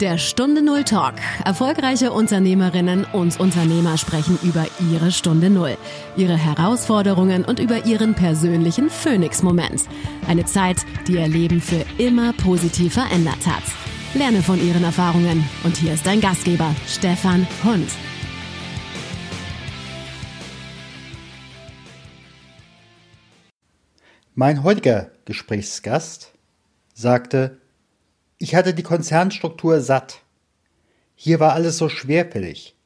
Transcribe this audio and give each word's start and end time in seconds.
Der 0.00 0.18
Stunde 0.18 0.60
Null 0.60 0.84
Talk. 0.84 1.14
Erfolgreiche 1.46 2.12
Unternehmerinnen 2.12 3.06
und 3.14 3.40
Unternehmer 3.40 3.96
sprechen 3.96 4.38
über 4.42 4.66
ihre 4.92 5.10
Stunde 5.10 5.48
Null, 5.48 5.78
ihre 6.18 6.36
Herausforderungen 6.36 7.46
und 7.46 7.60
über 7.60 7.86
ihren 7.86 8.14
persönlichen 8.14 8.90
Phoenix-Moment. 8.90 9.84
Eine 10.28 10.44
Zeit, 10.44 10.84
die 11.08 11.14
ihr 11.14 11.26
Leben 11.26 11.62
für 11.62 11.82
immer 11.96 12.34
positiv 12.34 12.92
verändert 12.92 13.46
hat. 13.46 13.62
Lerne 14.12 14.42
von 14.42 14.62
ihren 14.62 14.84
Erfahrungen. 14.84 15.48
Und 15.64 15.78
hier 15.78 15.94
ist 15.94 16.06
dein 16.06 16.20
Gastgeber, 16.20 16.74
Stefan 16.86 17.46
Hund. 17.64 17.88
Mein 24.34 24.62
heutiger 24.62 25.10
Gesprächsgast 25.24 26.32
sagte, 26.92 27.62
ich 28.38 28.54
hatte 28.54 28.74
die 28.74 28.82
Konzernstruktur 28.82 29.80
satt. 29.80 30.22
Hier 31.14 31.40
war 31.40 31.52
alles 31.52 31.78
so 31.78 31.88
schwerfällig. 31.88 32.76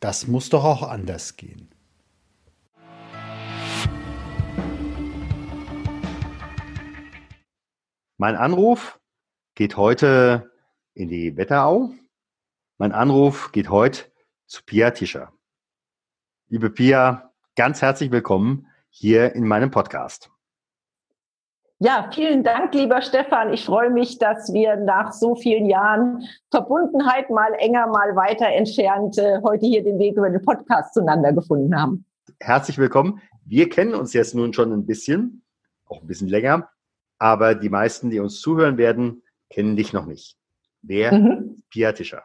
Das 0.00 0.26
muss 0.26 0.48
doch 0.48 0.64
auch 0.64 0.82
anders 0.82 1.36
gehen. 1.36 1.68
Mein 8.18 8.36
Anruf 8.36 9.00
geht 9.54 9.76
heute 9.76 10.52
in 10.94 11.08
die 11.08 11.36
Wetterau. 11.36 11.92
Mein 12.78 12.92
Anruf 12.92 13.52
geht 13.52 13.70
heute 13.70 14.12
zu 14.46 14.62
Pia 14.64 14.90
Tischer. 14.90 15.32
Liebe 16.48 16.70
Pia, 16.70 17.32
ganz 17.56 17.80
herzlich 17.80 18.10
willkommen 18.10 18.66
hier 18.90 19.34
in 19.34 19.46
meinem 19.46 19.70
Podcast. 19.70 20.31
Ja, 21.84 22.08
vielen 22.14 22.44
Dank, 22.44 22.72
lieber 22.74 23.02
Stefan. 23.02 23.52
Ich 23.52 23.64
freue 23.64 23.90
mich, 23.90 24.16
dass 24.18 24.52
wir 24.52 24.76
nach 24.76 25.12
so 25.12 25.34
vielen 25.34 25.66
Jahren 25.66 26.22
Verbundenheit 26.48 27.28
mal 27.28 27.52
enger, 27.58 27.88
mal 27.88 28.14
weiter 28.14 28.46
entfernt 28.46 29.18
äh, 29.18 29.40
heute 29.42 29.66
hier 29.66 29.82
den 29.82 29.98
Weg 29.98 30.16
über 30.16 30.30
den 30.30 30.40
Podcast 30.42 30.94
zueinander 30.94 31.32
gefunden 31.32 31.76
haben. 31.76 32.04
Herzlich 32.38 32.78
willkommen. 32.78 33.20
Wir 33.44 33.68
kennen 33.68 33.94
uns 33.94 34.12
jetzt 34.12 34.32
nun 34.32 34.52
schon 34.52 34.72
ein 34.72 34.86
bisschen, 34.86 35.42
auch 35.86 36.02
ein 36.02 36.06
bisschen 36.06 36.28
länger, 36.28 36.68
aber 37.18 37.56
die 37.56 37.68
meisten, 37.68 38.10
die 38.10 38.20
uns 38.20 38.40
zuhören 38.40 38.78
werden, 38.78 39.24
kennen 39.50 39.74
dich 39.74 39.92
noch 39.92 40.06
nicht. 40.06 40.36
Wer 40.82 41.12
mhm. 41.12 41.64
Pia 41.68 41.90
Tischer? 41.90 42.22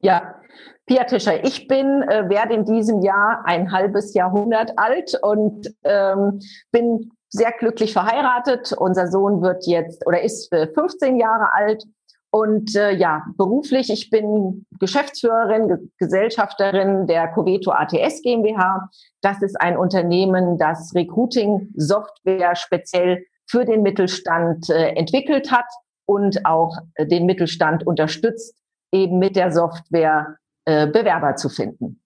Ja, 0.00 0.38
Pia 0.84 1.04
Tischer, 1.04 1.42
ich 1.42 1.66
bin, 1.66 2.02
äh, 2.02 2.28
werde 2.28 2.52
in 2.52 2.66
diesem 2.66 3.00
Jahr 3.00 3.42
ein 3.46 3.72
halbes 3.72 4.12
Jahrhundert 4.12 4.78
alt 4.78 5.18
und 5.22 5.74
ähm, 5.82 6.40
bin 6.72 7.10
sehr 7.28 7.52
glücklich 7.52 7.92
verheiratet. 7.92 8.72
Unser 8.72 9.08
Sohn 9.08 9.42
wird 9.42 9.66
jetzt 9.66 10.06
oder 10.06 10.22
ist 10.22 10.54
15 10.54 11.16
Jahre 11.16 11.52
alt. 11.52 11.84
Und 12.30 12.74
äh, 12.76 12.90
ja, 12.92 13.24
beruflich, 13.36 13.88
ich 13.88 14.10
bin 14.10 14.66
Geschäftsführerin, 14.78 15.68
Ge 15.68 15.78
Gesellschafterin 15.98 17.06
der 17.06 17.28
Coveto 17.28 17.70
ATS 17.70 18.20
GmbH. 18.22 18.90
Das 19.22 19.40
ist 19.42 19.58
ein 19.60 19.78
Unternehmen, 19.78 20.58
das 20.58 20.92
Recruiting-Software 20.94 22.54
speziell 22.56 23.24
für 23.48 23.64
den 23.64 23.82
Mittelstand 23.82 24.68
äh, 24.68 24.88
entwickelt 24.90 25.50
hat 25.50 25.66
und 26.04 26.44
auch 26.44 26.76
äh, 26.94 27.06
den 27.06 27.26
Mittelstand 27.26 27.86
unterstützt, 27.86 28.58
eben 28.92 29.18
mit 29.18 29.36
der 29.36 29.52
Software 29.52 30.36
äh, 30.66 30.86
Bewerber 30.86 31.36
zu 31.36 31.48
finden. 31.48 32.02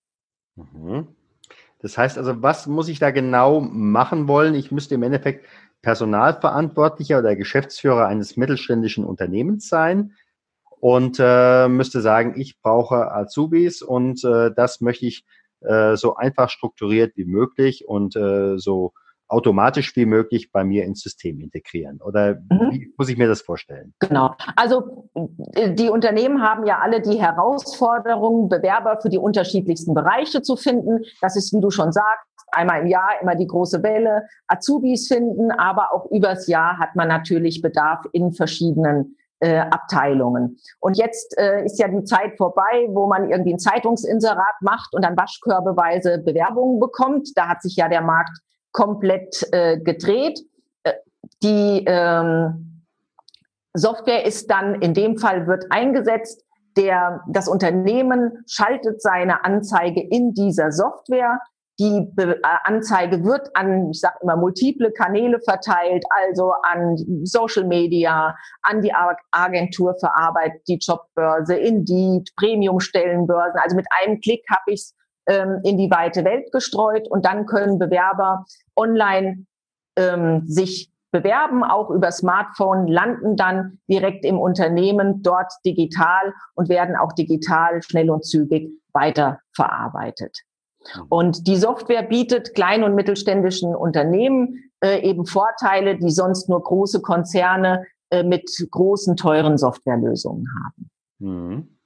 Mhm. 0.54 1.08
Das 1.82 1.96
heißt 1.96 2.18
also, 2.18 2.42
was 2.42 2.66
muss 2.66 2.88
ich 2.88 2.98
da 2.98 3.10
genau 3.10 3.60
machen 3.60 4.28
wollen? 4.28 4.54
Ich 4.54 4.70
müsste 4.70 4.94
im 4.94 5.02
Endeffekt 5.02 5.46
Personalverantwortlicher 5.82 7.18
oder 7.18 7.36
Geschäftsführer 7.36 8.06
eines 8.06 8.36
mittelständischen 8.36 9.04
Unternehmens 9.04 9.68
sein 9.68 10.12
und 10.80 11.16
äh, 11.18 11.68
müsste 11.68 12.00
sagen, 12.00 12.34
ich 12.36 12.60
brauche 12.60 13.12
Azubis 13.12 13.82
und 13.82 14.22
äh, 14.24 14.50
das 14.54 14.80
möchte 14.80 15.06
ich 15.06 15.24
äh, 15.60 15.96
so 15.96 16.16
einfach 16.16 16.50
strukturiert 16.50 17.16
wie 17.16 17.24
möglich 17.24 17.88
und 17.88 18.16
äh, 18.16 18.58
so 18.58 18.92
automatisch 19.30 19.94
wie 19.96 20.06
möglich 20.06 20.50
bei 20.52 20.64
mir 20.64 20.84
ins 20.84 21.00
System 21.00 21.40
integrieren? 21.40 22.00
Oder 22.02 22.34
mhm. 22.34 22.70
wie 22.70 22.94
muss 22.96 23.08
ich 23.08 23.16
mir 23.16 23.28
das 23.28 23.40
vorstellen? 23.40 23.94
Genau. 24.00 24.34
Also 24.56 25.08
äh, 25.54 25.72
die 25.72 25.88
Unternehmen 25.88 26.42
haben 26.42 26.66
ja 26.66 26.80
alle 26.80 27.00
die 27.00 27.20
Herausforderung, 27.20 28.48
Bewerber 28.48 28.98
für 29.00 29.08
die 29.08 29.18
unterschiedlichsten 29.18 29.94
Bereiche 29.94 30.42
zu 30.42 30.56
finden. 30.56 31.04
Das 31.20 31.36
ist, 31.36 31.52
wie 31.52 31.60
du 31.60 31.70
schon 31.70 31.92
sagst, 31.92 32.26
einmal 32.52 32.82
im 32.82 32.86
Jahr 32.88 33.20
immer 33.22 33.36
die 33.36 33.46
große 33.46 33.82
Welle, 33.82 34.26
Azubis 34.48 35.08
finden, 35.08 35.50
aber 35.52 35.92
auch 35.94 36.10
übers 36.10 36.46
Jahr 36.48 36.78
hat 36.78 36.96
man 36.96 37.08
natürlich 37.08 37.62
Bedarf 37.62 38.04
in 38.12 38.32
verschiedenen 38.32 39.16
äh, 39.40 39.58
Abteilungen. 39.58 40.58
Und 40.80 40.98
jetzt 40.98 41.36
äh, 41.38 41.64
ist 41.64 41.78
ja 41.78 41.88
die 41.88 42.04
Zeit 42.04 42.36
vorbei, 42.36 42.88
wo 42.90 43.06
man 43.06 43.30
irgendwie 43.30 43.54
ein 43.54 43.58
Zeitungsinserat 43.58 44.60
macht 44.60 44.92
und 44.94 45.04
dann 45.04 45.16
waschkörbeweise 45.16 46.18
Bewerbungen 46.18 46.78
bekommt. 46.78 47.30
Da 47.36 47.48
hat 47.48 47.62
sich 47.62 47.76
ja 47.76 47.88
der 47.88 48.02
Markt 48.02 48.38
komplett 48.72 49.46
äh, 49.52 49.78
gedreht. 49.78 50.40
Äh, 50.82 50.92
die 51.42 51.84
ähm, 51.86 52.84
Software 53.74 54.26
ist 54.26 54.50
dann 54.50 54.80
in 54.82 54.94
dem 54.94 55.18
Fall 55.18 55.46
wird 55.46 55.66
eingesetzt. 55.70 56.44
Der, 56.76 57.22
das 57.28 57.48
Unternehmen 57.48 58.44
schaltet 58.48 59.02
seine 59.02 59.44
Anzeige 59.44 60.00
in 60.00 60.34
dieser 60.34 60.70
Software. 60.70 61.40
Die 61.80 62.06
Be 62.14 62.36
äh, 62.36 62.56
Anzeige 62.64 63.24
wird 63.24 63.48
an, 63.54 63.90
ich 63.90 64.00
sage 64.00 64.16
immer, 64.22 64.36
multiple 64.36 64.92
Kanäle 64.92 65.40
verteilt, 65.40 66.04
also 66.10 66.52
an 66.62 66.96
Social 67.24 67.64
Media, 67.64 68.36
an 68.62 68.82
die 68.82 68.92
Agentur 69.32 69.96
für 69.98 70.14
Arbeit, 70.14 70.52
die 70.68 70.78
Jobbörse, 70.78 71.56
Indeed, 71.56 72.30
Premium-Stellenbörsen. 72.36 73.58
Also 73.60 73.76
mit 73.76 73.86
einem 74.00 74.20
Klick 74.20 74.44
habe 74.50 74.62
ich 74.66 74.80
es 74.80 74.94
ähm, 75.30 75.60
in 75.62 75.78
die 75.78 75.90
weite 75.90 76.24
Welt 76.24 76.50
gestreut 76.52 77.08
und 77.08 77.24
dann 77.24 77.46
können 77.46 77.78
Bewerber 77.78 78.44
online 78.76 79.46
ähm, 79.96 80.42
sich 80.46 80.90
bewerben, 81.12 81.64
auch 81.64 81.90
über 81.90 82.10
Smartphone, 82.10 82.86
landen 82.86 83.36
dann 83.36 83.78
direkt 83.88 84.24
im 84.24 84.38
Unternehmen 84.38 85.22
dort 85.22 85.52
digital 85.64 86.34
und 86.54 86.68
werden 86.68 86.96
auch 86.96 87.12
digital 87.12 87.82
schnell 87.82 88.10
und 88.10 88.24
zügig 88.24 88.70
weiterverarbeitet. 88.92 90.36
Mhm. 90.96 91.02
Und 91.08 91.46
die 91.46 91.56
Software 91.56 92.02
bietet 92.02 92.54
kleinen 92.54 92.84
und 92.84 92.94
mittelständischen 92.94 93.74
Unternehmen 93.74 94.70
äh, 94.80 95.00
eben 95.02 95.26
Vorteile, 95.26 95.96
die 95.96 96.10
sonst 96.10 96.48
nur 96.48 96.62
große 96.62 97.02
Konzerne 97.02 97.86
äh, 98.10 98.22
mit 98.22 98.50
großen, 98.70 99.16
teuren 99.16 99.58
Softwarelösungen 99.58 100.46
haben. 100.64 100.90
Mhm. 101.18 101.79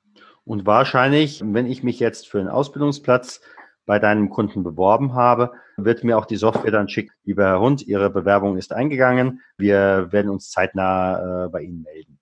Und 0.44 0.66
wahrscheinlich, 0.66 1.42
wenn 1.44 1.66
ich 1.66 1.82
mich 1.82 2.00
jetzt 2.00 2.28
für 2.28 2.38
einen 2.38 2.48
Ausbildungsplatz 2.48 3.40
bei 3.86 3.98
deinem 3.98 4.30
Kunden 4.30 4.62
beworben 4.62 5.14
habe, 5.14 5.52
wird 5.76 6.04
mir 6.04 6.18
auch 6.18 6.26
die 6.26 6.36
Software 6.36 6.70
dann 6.70 6.88
schicken, 6.88 7.12
lieber 7.24 7.44
Herr 7.44 7.60
Hund, 7.60 7.82
Ihre 7.82 8.10
Bewerbung 8.10 8.56
ist 8.56 8.72
eingegangen. 8.72 9.40
Wir 9.56 10.12
werden 10.12 10.30
uns 10.30 10.50
zeitnah 10.50 11.46
äh, 11.46 11.48
bei 11.48 11.62
Ihnen 11.62 11.82
melden. 11.82 12.18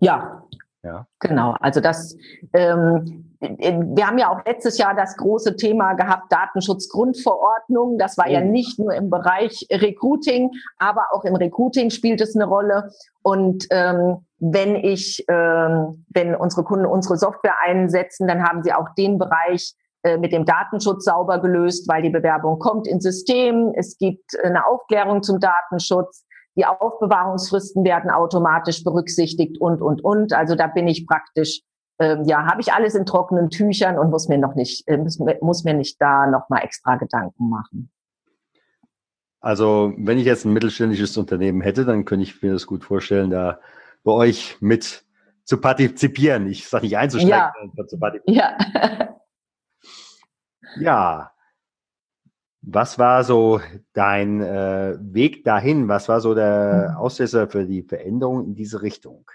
Ja, 0.00 0.44
ja. 0.84 1.06
Genau, 1.18 1.56
also 1.60 1.80
das, 1.80 2.14
ähm, 2.52 3.34
wir 3.40 4.06
haben 4.06 4.18
ja 4.18 4.30
auch 4.30 4.44
letztes 4.44 4.76
Jahr 4.76 4.94
das 4.94 5.16
große 5.16 5.56
Thema 5.56 5.94
gehabt, 5.94 6.30
Datenschutzgrundverordnung. 6.30 7.96
Das 7.98 8.18
war 8.18 8.26
oh. 8.28 8.30
ja 8.30 8.42
nicht 8.42 8.78
nur 8.78 8.94
im 8.94 9.08
Bereich 9.08 9.66
Recruiting, 9.70 10.50
aber 10.78 11.06
auch 11.12 11.24
im 11.24 11.36
Recruiting 11.36 11.88
spielt 11.88 12.20
es 12.20 12.36
eine 12.36 12.44
Rolle. 12.44 12.90
Und 13.22 13.66
ähm, 13.70 14.26
wenn 14.52 14.76
ich, 14.76 15.24
ähm, 15.28 16.04
wenn 16.10 16.34
unsere 16.34 16.64
Kunden 16.64 16.84
unsere 16.84 17.16
Software 17.16 17.54
einsetzen, 17.64 18.28
dann 18.28 18.42
haben 18.42 18.62
sie 18.62 18.74
auch 18.74 18.88
den 18.96 19.18
Bereich 19.18 19.74
äh, 20.02 20.18
mit 20.18 20.32
dem 20.32 20.44
Datenschutz 20.44 21.04
sauber 21.04 21.40
gelöst, 21.40 21.88
weil 21.88 22.02
die 22.02 22.10
Bewerbung 22.10 22.58
kommt 22.58 22.86
ins 22.86 23.04
System. 23.04 23.72
Es 23.74 23.96
gibt 23.96 24.38
eine 24.42 24.66
Aufklärung 24.66 25.22
zum 25.22 25.40
Datenschutz. 25.40 26.26
Die 26.56 26.66
Aufbewahrungsfristen 26.66 27.84
werden 27.84 28.10
automatisch 28.10 28.84
berücksichtigt 28.84 29.58
und, 29.60 29.80
und, 29.80 30.04
und. 30.04 30.34
Also 30.34 30.56
da 30.56 30.66
bin 30.66 30.88
ich 30.88 31.06
praktisch, 31.06 31.62
ähm, 31.98 32.24
ja, 32.24 32.44
habe 32.44 32.60
ich 32.60 32.72
alles 32.72 32.94
in 32.94 33.06
trockenen 33.06 33.48
Tüchern 33.48 33.98
und 33.98 34.10
muss 34.10 34.28
mir 34.28 34.38
noch 34.38 34.54
nicht, 34.54 34.86
äh, 34.88 34.98
muss, 34.98 35.18
muss 35.40 35.64
mir 35.64 35.74
nicht 35.74 35.96
da 36.02 36.26
nochmal 36.26 36.64
extra 36.64 36.96
Gedanken 36.96 37.48
machen. 37.48 37.90
Also 39.40 39.94
wenn 39.96 40.18
ich 40.18 40.26
jetzt 40.26 40.44
ein 40.44 40.52
mittelständisches 40.52 41.16
Unternehmen 41.16 41.62
hätte, 41.62 41.86
dann 41.86 42.04
könnte 42.04 42.24
ich 42.24 42.42
mir 42.42 42.52
das 42.52 42.66
gut 42.66 42.84
vorstellen, 42.84 43.30
da 43.30 43.58
bei 44.04 44.12
euch 44.12 44.56
mit 44.60 45.04
zu 45.44 45.60
partizipieren. 45.60 46.46
Ich 46.46 46.68
sage 46.68 46.84
nicht 46.84 46.96
einzusteigen, 46.96 47.30
ja. 47.30 47.52
sondern 47.58 47.88
zu 47.88 47.98
partizipieren. 47.98 48.54
Ja. 48.56 49.18
ja, 50.76 51.30
was 52.66 52.98
war 52.98 53.24
so 53.24 53.60
dein 53.92 54.40
äh, 54.40 54.96
Weg 55.00 55.44
dahin? 55.44 55.88
Was 55.88 56.08
war 56.08 56.20
so 56.20 56.34
der 56.34 56.90
mhm. 56.90 56.96
Auslöser 56.96 57.48
für 57.48 57.66
die 57.66 57.82
Veränderung 57.82 58.44
in 58.44 58.54
diese 58.54 58.80
Richtung? 58.80 59.26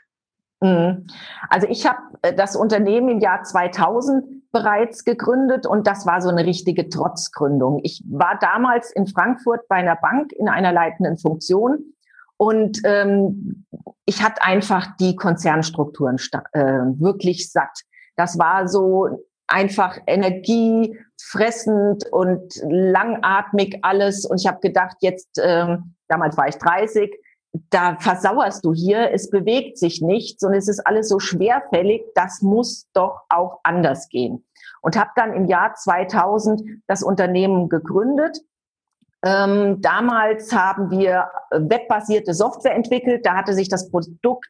Mhm. 0.61 1.07
Also 1.49 1.67
ich 1.67 1.85
habe 1.85 1.99
äh, 2.21 2.33
das 2.33 2.55
Unternehmen 2.55 3.09
im 3.09 3.19
Jahr 3.19 3.43
2000 3.43 4.51
bereits 4.51 5.05
gegründet 5.05 5.67
und 5.67 5.85
das 5.85 6.07
war 6.07 6.21
so 6.21 6.29
eine 6.29 6.45
richtige 6.45 6.89
Trotzgründung. 6.89 7.81
Ich 7.83 8.03
war 8.09 8.37
damals 8.39 8.91
in 8.91 9.05
Frankfurt 9.05 9.67
bei 9.67 9.75
einer 9.75 9.95
Bank 9.95 10.31
in 10.31 10.49
einer 10.49 10.73
leitenden 10.73 11.17
Funktion 11.17 11.93
und 12.39 12.79
ähm, 12.85 13.65
ich 14.05 14.23
hatte 14.23 14.41
einfach 14.41 14.95
die 14.97 15.17
Konzernstrukturen 15.17 16.15
äh, 16.53 16.61
wirklich 16.97 17.51
satt. 17.51 17.81
Das 18.15 18.39
war 18.39 18.69
so 18.69 19.25
einfach 19.47 19.97
energiefressend 20.07 22.05
und 22.11 22.53
langatmig 22.63 23.79
alles. 23.81 24.25
Und 24.25 24.39
ich 24.39 24.47
habe 24.47 24.61
gedacht, 24.61 24.95
jetzt, 25.01 25.37
ähm, 25.43 25.95
damals 26.07 26.37
war 26.37 26.47
ich 26.47 26.55
30, 26.55 27.13
da 27.71 27.97
versauerst 27.99 28.63
du 28.63 28.73
hier, 28.73 29.11
es 29.11 29.29
bewegt 29.29 29.77
sich 29.77 30.01
nichts 30.01 30.41
und 30.41 30.53
es 30.53 30.69
ist 30.69 30.79
alles 30.87 31.09
so 31.09 31.19
schwerfällig, 31.19 32.03
das 32.15 32.41
muss 32.41 32.87
doch 32.93 33.23
auch 33.27 33.59
anders 33.63 34.07
gehen. 34.07 34.45
Und 34.81 34.97
habe 34.97 35.09
dann 35.17 35.33
im 35.33 35.45
Jahr 35.45 35.73
2000 35.73 36.61
das 36.87 37.03
Unternehmen 37.03 37.67
gegründet. 37.67 38.39
Ähm, 39.25 39.81
damals 39.81 40.53
haben 40.53 40.91
wir 40.91 41.29
webbasierte 41.51 42.33
Software 42.33 42.75
entwickelt, 42.75 43.25
da 43.25 43.35
hatte 43.35 43.53
sich 43.53 43.67
das 43.67 43.89
Produkt 43.91 44.47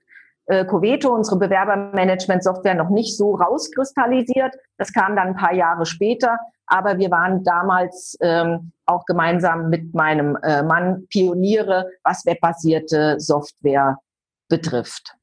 äh, 0.49 0.65
Coveto, 0.65 1.13
unsere 1.13 1.37
Bewerbermanagement-Software, 1.37 2.73
noch 2.73 2.89
nicht 2.89 3.15
so 3.15 3.35
rauskristallisiert. 3.35 4.55
Das 4.77 4.91
kam 4.91 5.15
dann 5.15 5.29
ein 5.29 5.35
paar 5.35 5.53
Jahre 5.53 5.85
später. 5.85 6.39
Aber 6.65 6.97
wir 6.97 7.11
waren 7.11 7.43
damals 7.43 8.17
ähm, 8.21 8.71
auch 8.85 9.05
gemeinsam 9.05 9.69
mit 9.69 9.93
meinem 9.93 10.37
äh, 10.43 10.63
Mann 10.63 11.07
Pioniere, 11.09 11.85
was 12.03 12.25
webbasierte 12.25 13.19
Software 13.19 13.97
betrifft. 14.49 15.15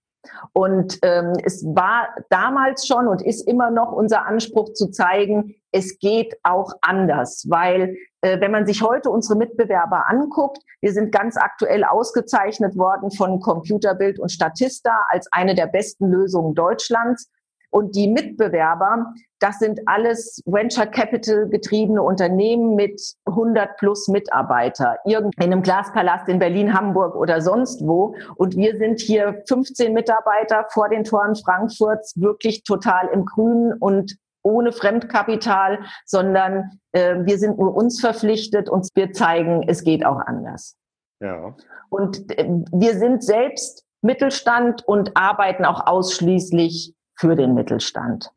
Und 0.52 0.98
ähm, 1.02 1.32
es 1.44 1.64
war 1.64 2.08
damals 2.30 2.86
schon 2.86 3.08
und 3.08 3.22
ist 3.22 3.46
immer 3.48 3.70
noch 3.70 3.92
unser 3.92 4.26
Anspruch 4.26 4.72
zu 4.72 4.90
zeigen, 4.90 5.54
es 5.72 5.98
geht 5.98 6.36
auch 6.42 6.72
anders, 6.80 7.46
weil 7.48 7.96
äh, 8.22 8.40
wenn 8.40 8.50
man 8.50 8.66
sich 8.66 8.82
heute 8.82 9.10
unsere 9.10 9.38
Mitbewerber 9.38 10.08
anguckt, 10.08 10.58
wir 10.80 10.92
sind 10.92 11.12
ganz 11.12 11.36
aktuell 11.36 11.84
ausgezeichnet 11.84 12.76
worden 12.76 13.10
von 13.10 13.40
Computerbild 13.40 14.18
und 14.18 14.30
Statista 14.32 15.06
als 15.08 15.30
eine 15.32 15.54
der 15.54 15.66
besten 15.66 16.10
Lösungen 16.10 16.54
Deutschlands. 16.54 17.30
Und 17.76 17.94
die 17.94 18.08
Mitbewerber, 18.08 19.12
das 19.38 19.58
sind 19.58 19.80
alles 19.84 20.40
Venture 20.46 20.86
Capital 20.86 21.46
getriebene 21.50 22.00
Unternehmen 22.00 22.74
mit 22.74 22.98
100 23.26 23.76
plus 23.76 24.08
Mitarbeiter. 24.08 24.96
Irgend 25.04 25.34
in 25.36 25.52
einem 25.52 25.60
Glaspalast 25.60 26.26
in 26.30 26.38
Berlin, 26.38 26.72
Hamburg 26.72 27.14
oder 27.14 27.42
sonst 27.42 27.86
wo. 27.86 28.14
Und 28.36 28.56
wir 28.56 28.78
sind 28.78 29.00
hier 29.00 29.42
15 29.46 29.92
Mitarbeiter 29.92 30.64
vor 30.70 30.88
den 30.88 31.04
Toren 31.04 31.36
Frankfurts 31.36 32.18
wirklich 32.18 32.64
total 32.64 33.08
im 33.08 33.26
Grünen 33.26 33.74
und 33.74 34.16
ohne 34.42 34.72
Fremdkapital, 34.72 35.80
sondern 36.06 36.80
äh, 36.92 37.16
wir 37.26 37.38
sind 37.38 37.58
nur 37.58 37.76
uns 37.76 38.00
verpflichtet 38.00 38.70
und 38.70 38.88
wir 38.94 39.12
zeigen, 39.12 39.68
es 39.68 39.84
geht 39.84 40.06
auch 40.06 40.20
anders. 40.20 40.78
Ja. 41.20 41.54
Und 41.90 42.30
äh, 42.38 42.48
wir 42.72 42.94
sind 42.94 43.22
selbst 43.22 43.84
Mittelstand 44.00 44.82
und 44.88 45.14
arbeiten 45.14 45.66
auch 45.66 45.86
ausschließlich 45.86 46.95
für 47.16 47.34
den 47.34 47.54
Mittelstand. 47.54 48.32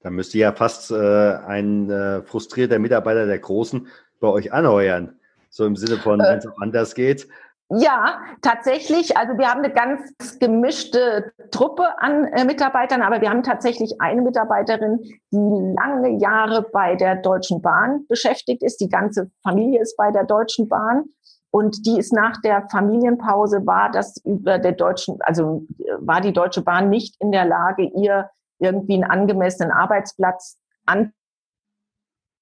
Da 0.00 0.10
müsste 0.10 0.38
ja 0.38 0.52
fast 0.52 0.90
äh, 0.90 0.94
ein 1.46 1.90
äh, 1.90 2.22
frustrierter 2.22 2.78
Mitarbeiter 2.78 3.26
der 3.26 3.38
Großen 3.38 3.86
bei 4.20 4.28
euch 4.28 4.52
anheuern. 4.52 5.18
So 5.48 5.64
im 5.66 5.76
Sinne 5.76 5.96
von, 5.96 6.20
äh, 6.20 6.24
wenn 6.24 6.38
es 6.38 6.46
auch 6.46 6.60
anders 6.60 6.94
geht. 6.94 7.26
Ja, 7.70 8.20
tatsächlich. 8.42 9.16
Also 9.16 9.38
wir 9.38 9.48
haben 9.48 9.64
eine 9.64 9.72
ganz 9.72 10.38
gemischte 10.38 11.32
Truppe 11.50 11.98
an 11.98 12.26
äh, 12.26 12.44
Mitarbeitern, 12.44 13.00
aber 13.00 13.22
wir 13.22 13.30
haben 13.30 13.42
tatsächlich 13.42 13.94
eine 14.00 14.20
Mitarbeiterin, 14.20 15.00
die 15.32 15.74
lange 15.74 16.18
Jahre 16.20 16.62
bei 16.70 16.94
der 16.94 17.16
Deutschen 17.16 17.62
Bahn 17.62 18.06
beschäftigt 18.06 18.62
ist. 18.62 18.80
Die 18.80 18.90
ganze 18.90 19.30
Familie 19.42 19.80
ist 19.80 19.96
bei 19.96 20.10
der 20.10 20.24
Deutschen 20.24 20.68
Bahn. 20.68 21.04
Und 21.54 21.86
die 21.86 22.00
ist 22.00 22.12
nach 22.12 22.40
der 22.40 22.66
Familienpause 22.68 23.64
war 23.64 23.88
das 23.88 24.16
über 24.24 24.58
der 24.58 24.72
deutschen, 24.72 25.18
also 25.20 25.64
war 26.00 26.20
die 26.20 26.32
Deutsche 26.32 26.62
Bahn 26.62 26.88
nicht 26.88 27.14
in 27.20 27.30
der 27.30 27.44
Lage, 27.44 27.84
ihr 27.94 28.28
irgendwie 28.58 28.94
einen 28.94 29.04
angemessenen 29.04 29.70
Arbeitsplatz 29.70 30.58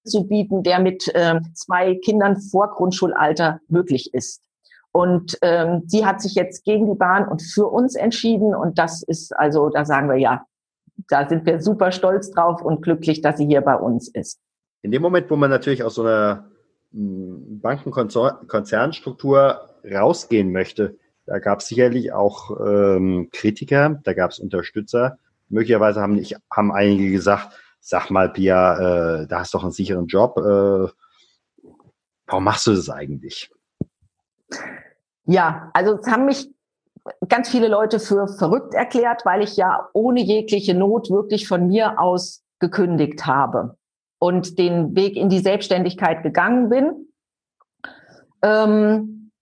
anzubieten, 0.03 0.63
der 0.63 0.81
mit 0.81 1.15
äh, 1.15 1.39
zwei 1.53 1.97
Kindern 1.97 2.41
vor 2.41 2.71
Grundschulalter 2.71 3.61
möglich 3.69 4.15
ist. 4.15 4.41
Und 4.93 5.37
ähm, 5.43 5.83
sie 5.85 6.07
hat 6.07 6.23
sich 6.23 6.35
jetzt 6.35 6.65
gegen 6.65 6.87
die 6.91 6.99
Bahn 6.99 7.29
und 7.29 7.43
für 7.43 7.67
uns 7.67 7.95
entschieden. 7.97 8.55
Und 8.55 8.79
das 8.79 9.03
ist 9.03 9.37
also, 9.37 9.69
da 9.69 9.85
sagen 9.85 10.09
wir 10.09 10.17
ja, 10.17 10.47
da 11.09 11.29
sind 11.29 11.45
wir 11.45 11.61
super 11.61 11.93
stolz 11.93 12.31
drauf 12.31 12.63
und 12.63 12.81
glücklich, 12.81 13.21
dass 13.21 13.37
sie 13.37 13.45
hier 13.45 13.61
bei 13.61 13.77
uns 13.77 14.09
ist. 14.09 14.41
In 14.81 14.91
dem 14.91 15.03
Moment, 15.03 15.31
wo 15.31 15.37
man 15.37 15.51
natürlich 15.51 15.85
aus 15.85 15.97
so 15.97 16.03
einer 16.03 16.51
Bankenkonzernstruktur 16.93 19.69
rausgehen 19.85 20.53
möchte, 20.53 20.97
da 21.27 21.39
gab 21.39 21.61
es 21.61 21.69
sicherlich 21.69 22.13
auch 22.13 22.51
ähm, 22.61 23.29
Kritiker, 23.33 24.01
da 24.03 24.13
gab 24.13 24.33
es 24.33 24.39
Unterstützer. 24.39 25.19
Möglicherweise 25.49 26.01
haben, 26.01 26.15
nicht, 26.15 26.37
haben 26.51 26.73
einige 26.73 27.13
gesagt, 27.13 27.53
sag 27.81 28.11
mal, 28.11 28.33
Pia, 28.33 29.23
äh, 29.23 29.27
da 29.27 29.41
hast 29.41 29.55
du 29.55 29.59
doch 29.59 29.65
einen 29.65 29.73
sicheren 29.73 30.07
Job. 30.07 30.39
Äh, 30.39 30.89
warum 32.27 32.45
machst 32.45 32.67
du 32.67 32.73
das 32.73 32.91
eigentlich? 32.91 33.51
Ja, 35.25 35.71
also 35.75 35.99
es 35.99 36.07
haben 36.07 36.27
mich 36.27 36.51
ganz 37.29 37.49
viele 37.49 37.69
Leute 37.69 38.01
für 38.01 38.29
verrückt 38.29 38.75
erklärt, 38.75 39.25
weil 39.25 39.43
ich 39.43 39.57
ja 39.57 39.89
ohne 39.93 40.21
jegliche 40.21 40.75
Not 40.75 41.11
wirklich 41.11 41.49
von 41.49 41.69
mir 41.69 41.99
aus 41.99 42.45
gekündigt 42.59 43.27
habe 43.27 43.77
und 44.23 44.57
den 44.57 44.95
Weg 44.95 45.17
in 45.17 45.29
die 45.29 45.41
Selbstständigkeit 45.41 46.23
gegangen 46.23 46.69
bin. 46.69 47.09
Ähm, 48.41 49.33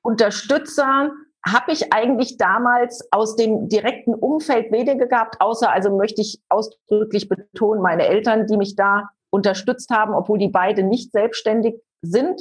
Unterstützer 0.00 1.10
habe 1.44 1.72
ich 1.72 1.92
eigentlich 1.92 2.36
damals 2.36 3.08
aus 3.10 3.34
dem 3.34 3.68
direkten 3.68 4.14
Umfeld 4.14 4.70
wenige 4.70 5.08
gehabt, 5.08 5.40
außer, 5.40 5.72
also 5.72 5.96
möchte 5.96 6.20
ich 6.20 6.40
ausdrücklich 6.48 7.28
betonen, 7.28 7.82
meine 7.82 8.06
Eltern, 8.06 8.46
die 8.46 8.56
mich 8.56 8.76
da 8.76 9.10
unterstützt 9.30 9.90
haben, 9.90 10.14
obwohl 10.14 10.38
die 10.38 10.50
beide 10.50 10.84
nicht 10.84 11.10
selbstständig 11.10 11.74
sind, 12.00 12.40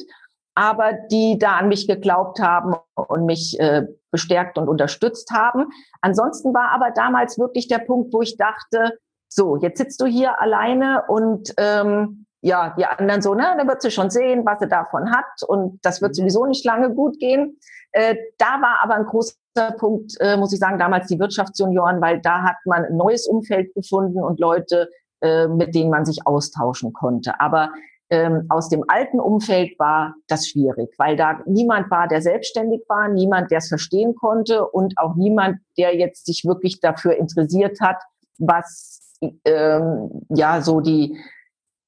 aber 0.54 0.94
die 1.12 1.40
da 1.40 1.58
an 1.58 1.68
mich 1.68 1.88
geglaubt 1.88 2.40
haben 2.40 2.76
und 2.94 3.26
mich 3.26 3.60
äh, 3.60 3.88
bestärkt 4.12 4.60
und 4.60 4.70
unterstützt 4.70 5.32
haben. 5.32 5.66
Ansonsten 6.02 6.54
war 6.54 6.70
aber 6.70 6.92
damals 6.92 7.40
wirklich 7.40 7.68
der 7.68 7.80
Punkt, 7.80 8.14
wo 8.14 8.22
ich 8.22 8.38
dachte, 8.38 9.00
so, 9.28 9.58
jetzt 9.58 9.78
sitzt 9.78 10.02
du 10.02 10.06
hier 10.06 10.40
alleine 10.40 11.04
und 11.08 11.54
ähm, 11.58 12.26
ja, 12.42 12.76
die 12.78 12.86
anderen 12.86 13.22
so, 13.22 13.34
na, 13.34 13.58
dann 13.58 13.68
wird 13.68 13.82
sie 13.82 13.90
schon 13.90 14.12
sehen, 14.12 14.46
was 14.46 14.60
sie 14.60 14.68
davon 14.68 15.12
hat 15.12 15.26
und 15.48 15.80
das 15.84 16.02
wird 16.02 16.12
mhm. 16.12 16.16
sowieso 16.16 16.46
nicht 16.46 16.64
lange 16.64 16.94
gut 16.94 17.18
gehen. 17.20 17.58
Äh, 17.92 18.16
da 18.38 18.62
war 18.62 18.80
aber 18.84 18.96
ein 18.96 19.06
großer 19.06 19.34
Punkt, 19.80 20.14
äh, 20.20 20.38
muss 20.38 20.54
ich 20.54 20.60
sagen, 20.60 20.78
damals 20.78 21.08
die 21.08 21.20
Wirtschaftsjunioren, 21.20 22.02
weil 22.02 22.22
da 22.22 22.44
hat 22.44 22.58
man 22.66 22.86
ein 22.86 22.98
neues 22.98 23.26
Umfeld 23.26 23.74
gefunden 23.74 24.22
und 24.22 24.40
Leute, 24.40 24.90
äh, 25.22 25.48
mit 25.48 25.74
denen 25.74 25.90
man 25.90 26.06
sich 26.06 26.28
austauschen 26.28 26.94
konnte. 26.94 27.40
Aber 27.40 27.72
ähm, 28.12 28.46
aus 28.50 28.70
dem 28.70 28.84
alten 28.88 29.20
Umfeld 29.20 29.80
war 29.80 30.14
das 30.28 30.48
schwierig, 30.48 30.94
weil 30.98 31.16
da 31.16 31.40
niemand 31.48 31.90
war, 31.90 32.08
der 32.08 32.22
selbstständig 32.22 32.84
war, 32.88 33.08
niemand, 33.08 33.50
der 33.50 33.58
es 33.58 33.70
verstehen 33.70 34.14
konnte 34.16 34.68
und 34.68 34.98
auch 34.98 35.16
niemand, 35.16 35.58
der 35.78 35.96
jetzt 35.96 36.28
sich 36.28 36.46
wirklich 36.46 36.80
dafür 36.80 37.16
interessiert 37.16 37.80
hat, 37.82 37.98
was 38.38 39.05
ähm, 39.46 40.26
ja 40.30 40.62
so 40.62 40.82
die 40.82 41.18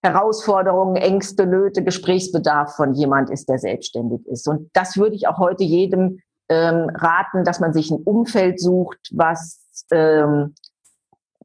Herausforderungen, 0.03 0.95
Ängste, 0.95 1.45
Nöte, 1.45 1.83
Gesprächsbedarf 1.83 2.75
von 2.75 2.93
jemand 2.93 3.29
ist, 3.29 3.49
der 3.49 3.57
selbstständig 3.57 4.25
ist. 4.27 4.47
Und 4.47 4.69
das 4.73 4.97
würde 4.97 5.15
ich 5.15 5.27
auch 5.27 5.37
heute 5.37 5.63
jedem 5.63 6.19
ähm, 6.49 6.89
raten, 6.93 7.43
dass 7.43 7.59
man 7.59 7.73
sich 7.73 7.91
ein 7.91 8.01
Umfeld 8.03 8.59
sucht, 8.59 9.09
was 9.11 9.85
ähm, 9.91 10.55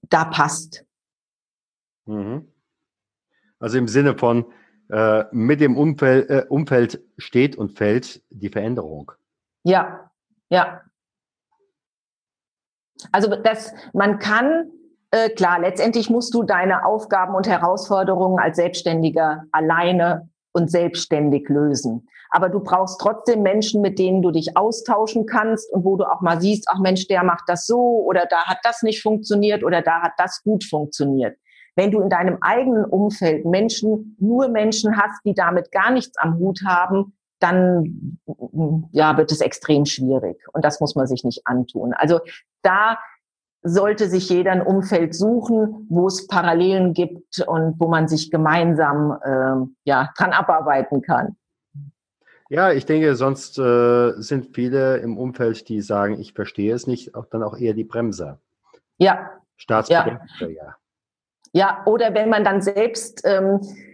da 0.08 0.24
passt. 0.24 0.84
Mhm. 2.06 2.48
Also 3.58 3.78
im 3.78 3.88
Sinne 3.88 4.16
von 4.16 4.44
äh, 4.90 5.24
mit 5.32 5.60
dem 5.60 5.76
Umfeld, 5.76 6.28
äh, 6.30 6.44
Umfeld 6.48 7.02
steht 7.16 7.56
und 7.56 7.70
fällt 7.70 8.22
die 8.30 8.48
Veränderung. 8.48 9.12
Ja, 9.64 10.10
ja. 10.50 10.82
Also 13.10 13.34
das, 13.34 13.72
man 13.92 14.18
kann 14.18 14.70
äh, 15.12 15.28
klar, 15.28 15.60
letztendlich 15.60 16.08
musst 16.08 16.34
du 16.34 16.42
deine 16.42 16.86
Aufgaben 16.86 17.34
und 17.34 17.46
Herausforderungen 17.46 18.38
als 18.38 18.56
Selbstständiger 18.56 19.44
alleine 19.52 20.30
und 20.52 20.70
selbstständig 20.70 21.48
lösen. 21.48 22.08
Aber 22.30 22.48
du 22.48 22.60
brauchst 22.60 22.98
trotzdem 22.98 23.42
Menschen, 23.42 23.82
mit 23.82 23.98
denen 23.98 24.22
du 24.22 24.30
dich 24.30 24.56
austauschen 24.56 25.26
kannst 25.26 25.70
und 25.70 25.84
wo 25.84 25.96
du 25.96 26.04
auch 26.04 26.22
mal 26.22 26.40
siehst, 26.40 26.66
ach 26.70 26.78
Mensch, 26.78 27.06
der 27.08 27.24
macht 27.24 27.44
das 27.46 27.66
so 27.66 28.02
oder 28.06 28.24
da 28.24 28.46
hat 28.46 28.58
das 28.62 28.82
nicht 28.82 29.02
funktioniert 29.02 29.62
oder 29.62 29.82
da 29.82 30.00
hat 30.00 30.12
das 30.16 30.42
gut 30.42 30.64
funktioniert. 30.64 31.36
Wenn 31.76 31.90
du 31.90 32.00
in 32.00 32.08
deinem 32.08 32.38
eigenen 32.40 32.86
Umfeld 32.86 33.44
Menschen, 33.44 34.16
nur 34.18 34.48
Menschen 34.48 34.96
hast, 34.96 35.20
die 35.26 35.34
damit 35.34 35.72
gar 35.72 35.90
nichts 35.90 36.16
am 36.18 36.38
Hut 36.38 36.60
haben, 36.66 37.14
dann 37.38 38.18
ja, 38.92 39.16
wird 39.16 39.32
es 39.32 39.40
extrem 39.40 39.84
schwierig. 39.84 40.38
Und 40.52 40.64
das 40.64 40.80
muss 40.80 40.94
man 40.94 41.06
sich 41.06 41.24
nicht 41.24 41.42
antun. 41.46 41.92
Also 41.92 42.20
da 42.62 42.98
sollte 43.62 44.08
sich 44.08 44.28
jeder 44.28 44.52
ein 44.52 44.62
Umfeld 44.62 45.14
suchen, 45.14 45.86
wo 45.88 46.06
es 46.06 46.26
Parallelen 46.26 46.94
gibt 46.94 47.40
und 47.46 47.78
wo 47.78 47.88
man 47.88 48.08
sich 48.08 48.30
gemeinsam 48.30 49.18
äh, 49.22 49.66
ja, 49.84 50.10
dran 50.16 50.32
abarbeiten 50.32 51.02
kann. 51.02 51.36
Ja, 52.48 52.70
ich 52.72 52.84
denke, 52.84 53.14
sonst 53.14 53.58
äh, 53.58 54.12
sind 54.16 54.54
viele 54.54 54.98
im 54.98 55.16
Umfeld, 55.16 55.68
die 55.68 55.80
sagen, 55.80 56.20
ich 56.20 56.34
verstehe 56.34 56.74
es 56.74 56.86
nicht, 56.86 57.14
auch 57.14 57.26
dann 57.26 57.42
auch 57.42 57.56
eher 57.56 57.72
die 57.72 57.84
Bremser. 57.84 58.40
Ja. 58.98 59.30
Staatsbedenker, 59.56 60.26
ja. 60.40 60.48
ja. 60.48 60.76
Ja, 61.54 61.82
oder 61.84 62.14
wenn 62.14 62.30
man 62.30 62.44
dann 62.44 62.62
selbst 62.62 63.22
ähm, 63.24 63.60
äh, 63.60 63.91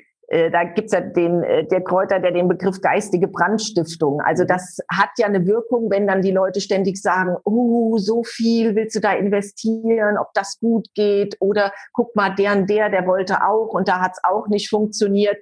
da 0.51 0.65
gibt's 0.65 0.93
ja 0.93 1.01
den, 1.01 1.43
äh, 1.43 1.67
der 1.67 1.83
Kräuter, 1.83 2.21
der 2.21 2.33
den 2.33 2.49
Begriff 2.49 2.81
geistige 2.83 3.29
Brandstiftung. 3.29 4.21
Also 4.21 4.45
mhm. 4.45 4.49
das 4.49 4.79
hat 4.93 5.11
ja 5.17 5.27
eine 5.27 5.47
Wirkung, 5.47 5.91
wenn 5.91 6.07
dann 6.07 6.21
die 6.21 6.33
Leute 6.33 6.61
ständig 6.61 7.01
sagen, 7.01 7.37
oh, 7.45 7.97
so 7.97 8.23
viel 8.25 8.75
willst 8.75 8.97
du 8.97 9.01
da 9.01 9.13
investieren, 9.13 10.19
ob 10.19 10.29
das 10.35 10.59
gut 10.61 10.89
geht 10.95 11.37
oder 11.41 11.73
guck 11.95 12.15
mal, 12.15 12.35
der 12.35 12.53
und 12.53 12.69
der, 12.69 12.91
der 12.91 13.07
wollte 13.07 13.43
auch 13.43 13.69
und 13.69 13.89
da 13.89 14.01
hat's 14.01 14.21
auch 14.23 14.49
nicht 14.49 14.69
funktioniert. 14.69 15.39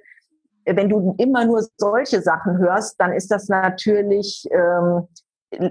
Äh, 0.63 0.77
wenn 0.77 0.87
du 0.87 1.15
immer 1.17 1.43
nur 1.43 1.65
solche 1.75 2.21
Sachen 2.21 2.57
hörst, 2.57 2.95
dann 2.99 3.11
ist 3.11 3.29
das 3.29 3.49
natürlich 3.49 4.47
ähm, 4.51 5.07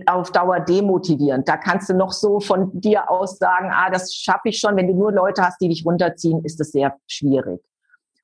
auf 0.07 0.31
Dauer 0.31 0.61
demotivierend. 0.61 1.49
Da 1.49 1.57
kannst 1.57 1.89
du 1.89 1.95
noch 1.95 2.13
so 2.13 2.41
von 2.41 2.71
dir 2.81 3.11
aus 3.11 3.39
sagen, 3.39 3.71
ah, 3.73 3.89
das 3.91 4.13
schaffe 4.13 4.51
ich 4.51 4.59
schon. 4.59 4.77
Wenn 4.77 4.89
du 4.89 4.95
nur 4.95 5.13
Leute 5.13 5.43
hast, 5.43 5.59
die 5.61 5.69
dich 5.69 5.87
runterziehen, 5.87 6.45
ist 6.45 6.61
das 6.61 6.73
sehr 6.73 6.97
schwierig. 7.07 7.63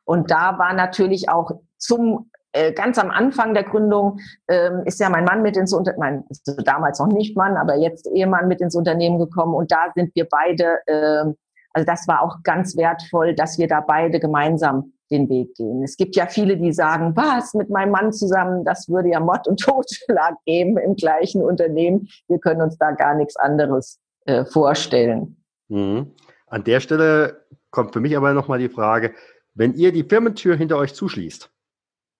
Und 0.04 0.30
da 0.30 0.58
war 0.58 0.72
natürlich 0.72 1.28
auch 1.28 1.52
zum 1.78 2.30
äh, 2.52 2.72
ganz 2.72 2.98
am 2.98 3.10
Anfang 3.10 3.54
der 3.54 3.64
Gründung 3.64 4.18
ähm, 4.48 4.82
ist 4.84 5.00
ja 5.00 5.08
mein 5.08 5.24
Mann 5.24 5.42
mit 5.42 5.56
ins 5.56 5.72
Unternehmen, 5.72 6.24
also 6.28 6.62
damals 6.62 6.98
noch 6.98 7.06
nicht 7.06 7.36
Mann, 7.36 7.56
aber 7.56 7.76
jetzt 7.76 8.06
Ehemann 8.06 8.46
mit 8.46 8.60
ins 8.60 8.76
Unternehmen 8.76 9.18
gekommen 9.18 9.54
und 9.54 9.72
da 9.72 9.86
sind 9.94 10.14
wir 10.14 10.26
beide, 10.28 10.78
äh, 10.86 11.32
also 11.72 11.86
das 11.86 12.06
war 12.06 12.22
auch 12.22 12.42
ganz 12.42 12.76
wertvoll, 12.76 13.34
dass 13.34 13.58
wir 13.58 13.68
da 13.68 13.80
beide 13.80 14.20
gemeinsam 14.20 14.92
den 15.10 15.28
Weg 15.28 15.54
gehen. 15.54 15.82
Es 15.82 15.96
gibt 15.96 16.14
ja 16.14 16.26
viele, 16.26 16.56
die 16.58 16.72
sagen, 16.72 17.16
was 17.16 17.54
mit 17.54 17.70
meinem 17.70 17.90
Mann 17.90 18.12
zusammen, 18.12 18.64
das 18.64 18.88
würde 18.88 19.10
ja 19.10 19.20
Mord 19.20 19.48
und 19.48 19.60
Totschlag 19.60 20.34
geben 20.44 20.76
im 20.76 20.94
gleichen 20.94 21.42
Unternehmen. 21.42 22.08
Wir 22.28 22.38
können 22.38 22.60
uns 22.60 22.76
da 22.76 22.90
gar 22.90 23.14
nichts 23.14 23.36
anderes 23.36 23.98
äh, 24.26 24.44
vorstellen. 24.44 25.36
Mhm. 25.68 26.12
An 26.48 26.64
der 26.64 26.80
Stelle 26.80 27.46
kommt 27.70 27.94
für 27.94 28.00
mich 28.00 28.14
aber 28.14 28.34
nochmal 28.34 28.58
die 28.58 28.68
Frage, 28.68 29.14
wenn 29.54 29.74
ihr 29.74 29.92
die 29.92 30.04
Firmentür 30.04 30.56
hinter 30.56 30.76
euch 30.78 30.94
zuschließt, 30.94 31.50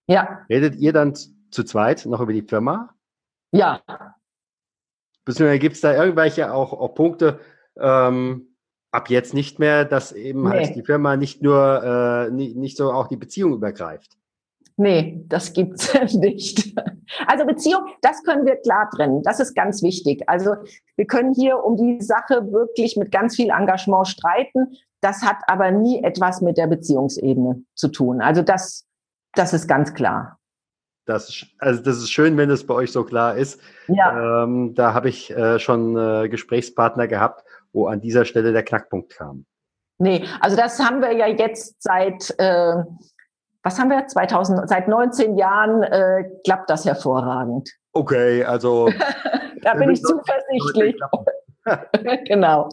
ja. 0.09 0.45
redet 0.49 0.77
ihr 0.77 0.93
dann 0.93 1.15
zu 1.15 1.65
zweit 1.65 2.07
noch 2.07 2.21
über 2.21 2.33
die 2.33 2.43
Firma? 2.43 2.95
Ja. 3.53 3.83
Beziehungsweise 5.25 5.59
gibt 5.59 5.77
es 5.77 5.81
da 5.81 5.95
irgendwelche 5.95 6.53
auch, 6.53 6.73
auch 6.73 6.95
Punkte, 6.95 7.41
ähm, 7.79 8.57
ab 8.91 9.09
jetzt 9.09 9.35
nicht 9.35 9.59
mehr, 9.59 9.85
dass 9.85 10.13
eben 10.13 10.43
nee. 10.43 10.51
halt 10.51 10.77
die 10.77 10.83
Firma 10.83 11.17
nicht 11.17 11.43
nur, 11.43 11.83
äh, 11.83 12.31
nicht, 12.31 12.57
nicht 12.57 12.77
so 12.77 12.93
auch 12.93 13.09
die 13.09 13.17
Beziehung 13.17 13.55
übergreift? 13.55 14.17
Nee, 14.77 15.23
das 15.29 15.53
gibt's 15.53 15.93
nicht. 16.15 16.75
Also 17.27 17.45
Beziehung, 17.45 17.83
das 18.01 18.23
können 18.25 18.47
wir 18.47 18.57
klar 18.57 18.89
trennen. 18.95 19.23
Das 19.23 19.41
ist 19.41 19.55
ganz 19.55 19.83
wichtig. 19.83 20.23
Also 20.29 20.55
wir 20.97 21.07
können 21.07 21.35
hier 21.35 21.63
um 21.63 21.77
die 21.77 22.01
Sache 22.03 22.53
wirklich 22.53 22.97
mit 22.97 23.13
ganz 23.13 23.37
viel 23.37 23.51
Engagement 23.51 24.09
streiten. 24.09 24.77
Das 25.03 25.23
hat 25.23 25.39
aber 25.49 25.71
nie 25.73 26.03
etwas 26.03 26.41
mit 26.41 26.57
der 26.57 26.69
Beziehungsebene 26.69 27.63
zu 27.75 27.89
tun. 27.89 28.23
Also 28.23 28.43
das, 28.43 28.87
das 29.35 29.53
ist 29.53 29.67
ganz 29.67 29.95
klar. 29.95 30.39
Das, 31.07 31.45
also 31.59 31.83
das 31.83 31.97
ist 31.97 32.13
schön, 32.13 32.37
wenn 32.37 32.49
es 32.51 32.65
bei 32.65 32.75
euch 32.75 32.93
so 32.93 33.03
klar 33.03 33.37
ist. 33.37 33.61
Ja. 33.89 34.45
Ähm, 34.45 34.75
da 34.75 34.95
habe 34.95 35.09
ich 35.09 35.31
äh, 35.33 35.59
schon 35.59 35.97
äh, 35.97 36.29
Gesprächspartner 36.29 37.09
gehabt, 37.09 37.45
wo 37.73 37.89
an 37.89 38.01
dieser 38.01 38.25
Stelle 38.25 38.53
der 38.53 38.63
Knackpunkt 38.63 39.13
kam. 39.13 39.45
Nee, 39.99 40.25
also 40.41 40.57
das 40.57 40.79
haben 40.79 41.01
wir 41.01 41.13
ja 41.13 41.27
jetzt 41.27 41.83
seit, 41.83 42.33
äh, 42.39 42.75
was 43.65 43.79
haben 43.81 43.91
wir, 43.91 44.07
2000, 44.07 44.69
seit 44.69 44.87
19 44.87 45.37
Jahren 45.37 45.83
äh, 45.83 46.25
klappt 46.45 46.71
das 46.71 46.85
hervorragend. 46.85 47.69
Okay, 47.93 48.45
also. 48.45 48.89
da 49.63 49.75
bin 49.75 49.91
ich 49.91 50.03
zuversichtlich. 50.03 50.97
genau. 52.27 52.69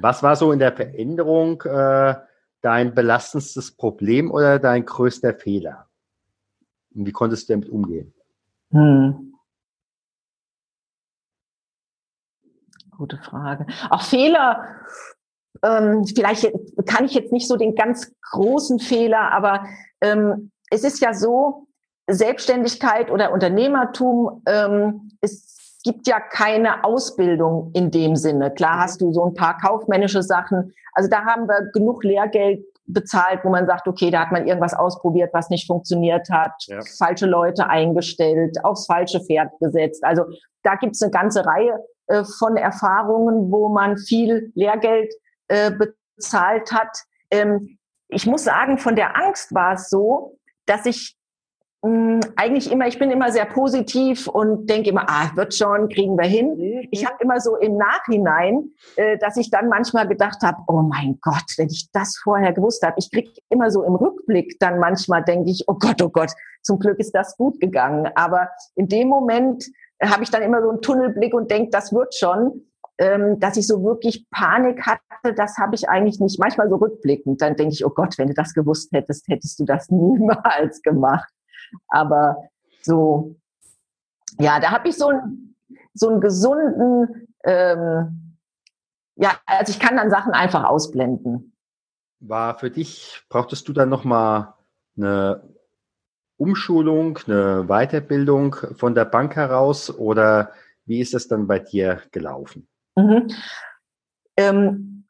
Was 0.00 0.22
war 0.22 0.36
so 0.36 0.52
in 0.52 0.58
der 0.58 0.72
Veränderung 0.72 1.62
äh, 1.62 2.14
dein 2.60 2.94
belastendstes 2.94 3.76
Problem 3.76 4.30
oder 4.30 4.58
dein 4.58 4.84
größter 4.84 5.34
Fehler? 5.34 5.88
Und 6.94 7.06
wie 7.06 7.12
konntest 7.12 7.48
du 7.48 7.54
damit 7.54 7.68
umgehen? 7.68 8.12
Hm. 8.70 9.34
Gute 12.96 13.18
Frage. 13.18 13.66
Auch 13.90 14.02
Fehler, 14.02 14.64
ähm, 15.62 16.04
vielleicht 16.04 16.50
kann 16.86 17.04
ich 17.04 17.14
jetzt 17.14 17.32
nicht 17.32 17.46
so 17.46 17.56
den 17.56 17.76
ganz 17.76 18.12
großen 18.32 18.80
Fehler, 18.80 19.30
aber 19.32 19.64
ähm, 20.00 20.50
es 20.70 20.82
ist 20.82 21.00
ja 21.00 21.14
so, 21.14 21.68
Selbstständigkeit 22.08 23.10
oder 23.10 23.32
Unternehmertum 23.32 24.42
ähm, 24.46 25.12
ist 25.20 25.67
gibt 25.82 26.06
ja 26.06 26.20
keine 26.20 26.84
Ausbildung 26.84 27.70
in 27.74 27.90
dem 27.90 28.16
Sinne. 28.16 28.50
Klar 28.50 28.76
mhm. 28.76 28.80
hast 28.80 29.00
du 29.00 29.12
so 29.12 29.24
ein 29.24 29.34
paar 29.34 29.58
kaufmännische 29.58 30.22
Sachen. 30.22 30.72
Also 30.92 31.08
da 31.08 31.24
haben 31.24 31.46
wir 31.46 31.70
genug 31.72 32.04
Lehrgeld 32.04 32.64
bezahlt, 32.86 33.40
wo 33.44 33.50
man 33.50 33.66
sagt, 33.66 33.86
okay, 33.86 34.10
da 34.10 34.20
hat 34.20 34.32
man 34.32 34.46
irgendwas 34.46 34.74
ausprobiert, 34.74 35.30
was 35.34 35.50
nicht 35.50 35.66
funktioniert 35.66 36.28
hat, 36.30 36.54
ja. 36.66 36.80
falsche 36.96 37.26
Leute 37.26 37.68
eingestellt, 37.68 38.56
aufs 38.64 38.86
falsche 38.86 39.20
Pferd 39.20 39.50
gesetzt. 39.60 40.02
Also 40.04 40.24
da 40.62 40.74
gibt 40.74 40.96
es 40.96 41.02
eine 41.02 41.10
ganze 41.10 41.44
Reihe 41.44 41.78
äh, 42.06 42.24
von 42.24 42.56
Erfahrungen, 42.56 43.52
wo 43.52 43.68
man 43.68 43.98
viel 43.98 44.50
Lehrgeld 44.54 45.12
äh, 45.48 45.70
bezahlt 45.70 46.72
hat. 46.72 47.04
Ähm, 47.30 47.78
ich 48.08 48.26
muss 48.26 48.44
sagen, 48.44 48.78
von 48.78 48.96
der 48.96 49.16
Angst 49.16 49.54
war 49.54 49.74
es 49.74 49.90
so, 49.90 50.38
dass 50.64 50.86
ich 50.86 51.17
eigentlich 51.80 52.72
immer, 52.72 52.88
ich 52.88 52.98
bin 52.98 53.10
immer 53.12 53.30
sehr 53.30 53.44
positiv 53.44 54.26
und 54.26 54.68
denke 54.68 54.90
immer, 54.90 55.04
ah, 55.08 55.30
wird 55.36 55.54
schon, 55.54 55.88
kriegen 55.88 56.18
wir 56.18 56.26
hin. 56.26 56.56
Mhm. 56.56 56.88
Ich 56.90 57.06
habe 57.06 57.16
immer 57.20 57.40
so 57.40 57.56
im 57.56 57.76
Nachhinein, 57.76 58.70
äh, 58.96 59.16
dass 59.18 59.36
ich 59.36 59.50
dann 59.50 59.68
manchmal 59.68 60.08
gedacht 60.08 60.42
habe, 60.42 60.58
oh 60.66 60.82
mein 60.82 61.18
Gott, 61.20 61.44
wenn 61.56 61.68
ich 61.68 61.88
das 61.92 62.16
vorher 62.16 62.52
gewusst 62.52 62.82
habe. 62.84 62.96
Ich 62.98 63.12
kriege 63.12 63.30
immer 63.48 63.70
so 63.70 63.84
im 63.84 63.94
Rückblick 63.94 64.58
dann 64.58 64.80
manchmal 64.80 65.22
denke 65.22 65.50
ich, 65.50 65.64
oh 65.68 65.74
Gott, 65.74 66.02
oh 66.02 66.08
Gott, 66.08 66.32
zum 66.62 66.80
Glück 66.80 66.98
ist 66.98 67.14
das 67.14 67.36
gut 67.36 67.60
gegangen. 67.60 68.10
Aber 68.16 68.48
in 68.74 68.88
dem 68.88 69.08
Moment 69.08 69.64
habe 70.02 70.24
ich 70.24 70.30
dann 70.30 70.42
immer 70.42 70.60
so 70.62 70.70
einen 70.70 70.82
Tunnelblick 70.82 71.32
und 71.32 71.50
denke, 71.50 71.70
das 71.70 71.92
wird 71.92 72.14
schon. 72.14 72.64
Ähm, 73.00 73.38
dass 73.38 73.56
ich 73.56 73.68
so 73.68 73.84
wirklich 73.84 74.26
Panik 74.32 74.84
hatte, 74.84 75.32
das 75.32 75.56
habe 75.58 75.76
ich 75.76 75.88
eigentlich 75.88 76.18
nicht. 76.18 76.40
Manchmal 76.40 76.68
so 76.68 76.74
rückblickend, 76.74 77.40
dann 77.40 77.54
denke 77.54 77.72
ich, 77.72 77.86
oh 77.86 77.90
Gott, 77.90 78.18
wenn 78.18 78.26
du 78.26 78.34
das 78.34 78.54
gewusst 78.54 78.90
hättest, 78.90 79.28
hättest 79.28 79.60
du 79.60 79.64
das 79.64 79.88
niemals 79.90 80.82
gemacht. 80.82 81.32
Aber 81.88 82.48
so, 82.82 83.36
ja, 84.38 84.60
da 84.60 84.70
habe 84.70 84.88
ich 84.88 84.96
so, 84.96 85.08
ein, 85.08 85.54
so 85.94 86.08
einen 86.08 86.20
gesunden, 86.20 87.28
ähm, 87.44 88.36
ja, 89.16 89.32
also 89.46 89.70
ich 89.70 89.80
kann 89.80 89.96
dann 89.96 90.10
Sachen 90.10 90.32
einfach 90.32 90.64
ausblenden. 90.64 91.56
War 92.20 92.58
für 92.58 92.70
dich, 92.70 93.22
brauchtest 93.28 93.68
du 93.68 93.72
dann 93.72 93.88
nochmal 93.88 94.54
eine 94.96 95.42
Umschulung, 96.36 97.18
eine 97.26 97.64
Weiterbildung 97.66 98.56
von 98.76 98.94
der 98.94 99.04
Bank 99.04 99.36
heraus 99.36 99.90
oder 99.90 100.52
wie 100.84 101.00
ist 101.00 101.14
das 101.14 101.28
dann 101.28 101.46
bei 101.46 101.58
dir 101.58 102.02
gelaufen? 102.12 102.68
Mhm. 102.96 103.28
Ähm, 104.36 105.04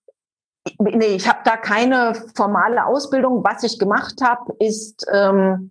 nee, 0.79 1.15
ich 1.17 1.29
habe 1.29 1.41
da 1.45 1.57
keine 1.57 2.15
formale 2.35 2.85
Ausbildung. 2.87 3.45
Was 3.45 3.63
ich 3.63 3.79
gemacht 3.79 4.21
habe, 4.23 4.55
ist 4.59 5.07
ähm, 5.13 5.71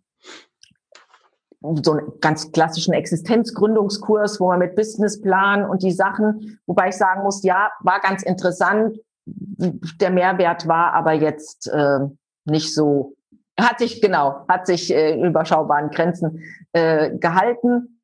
so 1.61 1.91
einen 1.93 2.19
ganz 2.21 2.51
klassischen 2.51 2.93
Existenzgründungskurs, 2.93 4.39
wo 4.39 4.47
man 4.47 4.59
mit 4.59 4.75
Businessplan 4.75 5.67
und 5.67 5.83
die 5.83 5.91
Sachen, 5.91 6.59
wobei 6.65 6.89
ich 6.89 6.95
sagen 6.95 7.23
muss, 7.23 7.43
ja, 7.43 7.71
war 7.81 7.99
ganz 7.99 8.23
interessant. 8.23 8.97
Der 9.25 10.11
Mehrwert 10.11 10.67
war 10.67 10.93
aber 10.93 11.13
jetzt 11.13 11.67
äh, 11.67 11.99
nicht 12.45 12.73
so, 12.73 13.15
hat 13.59 13.79
sich, 13.79 14.01
genau, 14.01 14.45
hat 14.47 14.67
sich 14.67 14.93
äh, 14.93 15.19
überschaubaren 15.19 15.89
Grenzen 15.89 16.43
äh, 16.73 17.17
gehalten. 17.17 18.01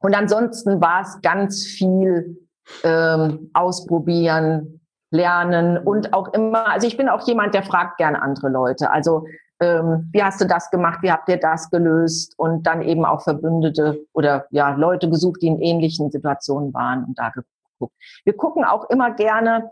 Und 0.00 0.14
ansonsten 0.14 0.80
war 0.80 1.02
es 1.02 1.20
ganz 1.22 1.64
viel 1.66 2.38
ähm, 2.84 3.50
ausprobieren, 3.52 4.80
lernen 5.10 5.78
und 5.78 6.12
auch 6.12 6.32
immer, 6.32 6.68
also 6.68 6.86
ich 6.86 6.96
bin 6.96 7.08
auch 7.08 7.26
jemand, 7.26 7.54
der 7.54 7.62
fragt 7.62 7.96
gern 7.98 8.16
andere 8.16 8.48
Leute. 8.48 8.90
Also 8.90 9.26
ähm, 9.60 10.08
wie 10.12 10.22
hast 10.22 10.40
du 10.40 10.46
das 10.46 10.70
gemacht, 10.70 11.00
wie 11.02 11.10
habt 11.10 11.28
ihr 11.28 11.38
das 11.38 11.70
gelöst? 11.70 12.34
Und 12.36 12.66
dann 12.66 12.82
eben 12.82 13.04
auch 13.04 13.22
Verbündete 13.22 14.04
oder 14.12 14.46
ja 14.50 14.74
Leute 14.74 15.08
gesucht, 15.08 15.42
die 15.42 15.48
in 15.48 15.60
ähnlichen 15.60 16.10
Situationen 16.10 16.74
waren 16.74 17.04
und 17.04 17.18
da 17.18 17.30
geguckt. 17.30 17.94
Wir 18.24 18.36
gucken 18.36 18.64
auch 18.64 18.88
immer 18.90 19.12
gerne, 19.12 19.70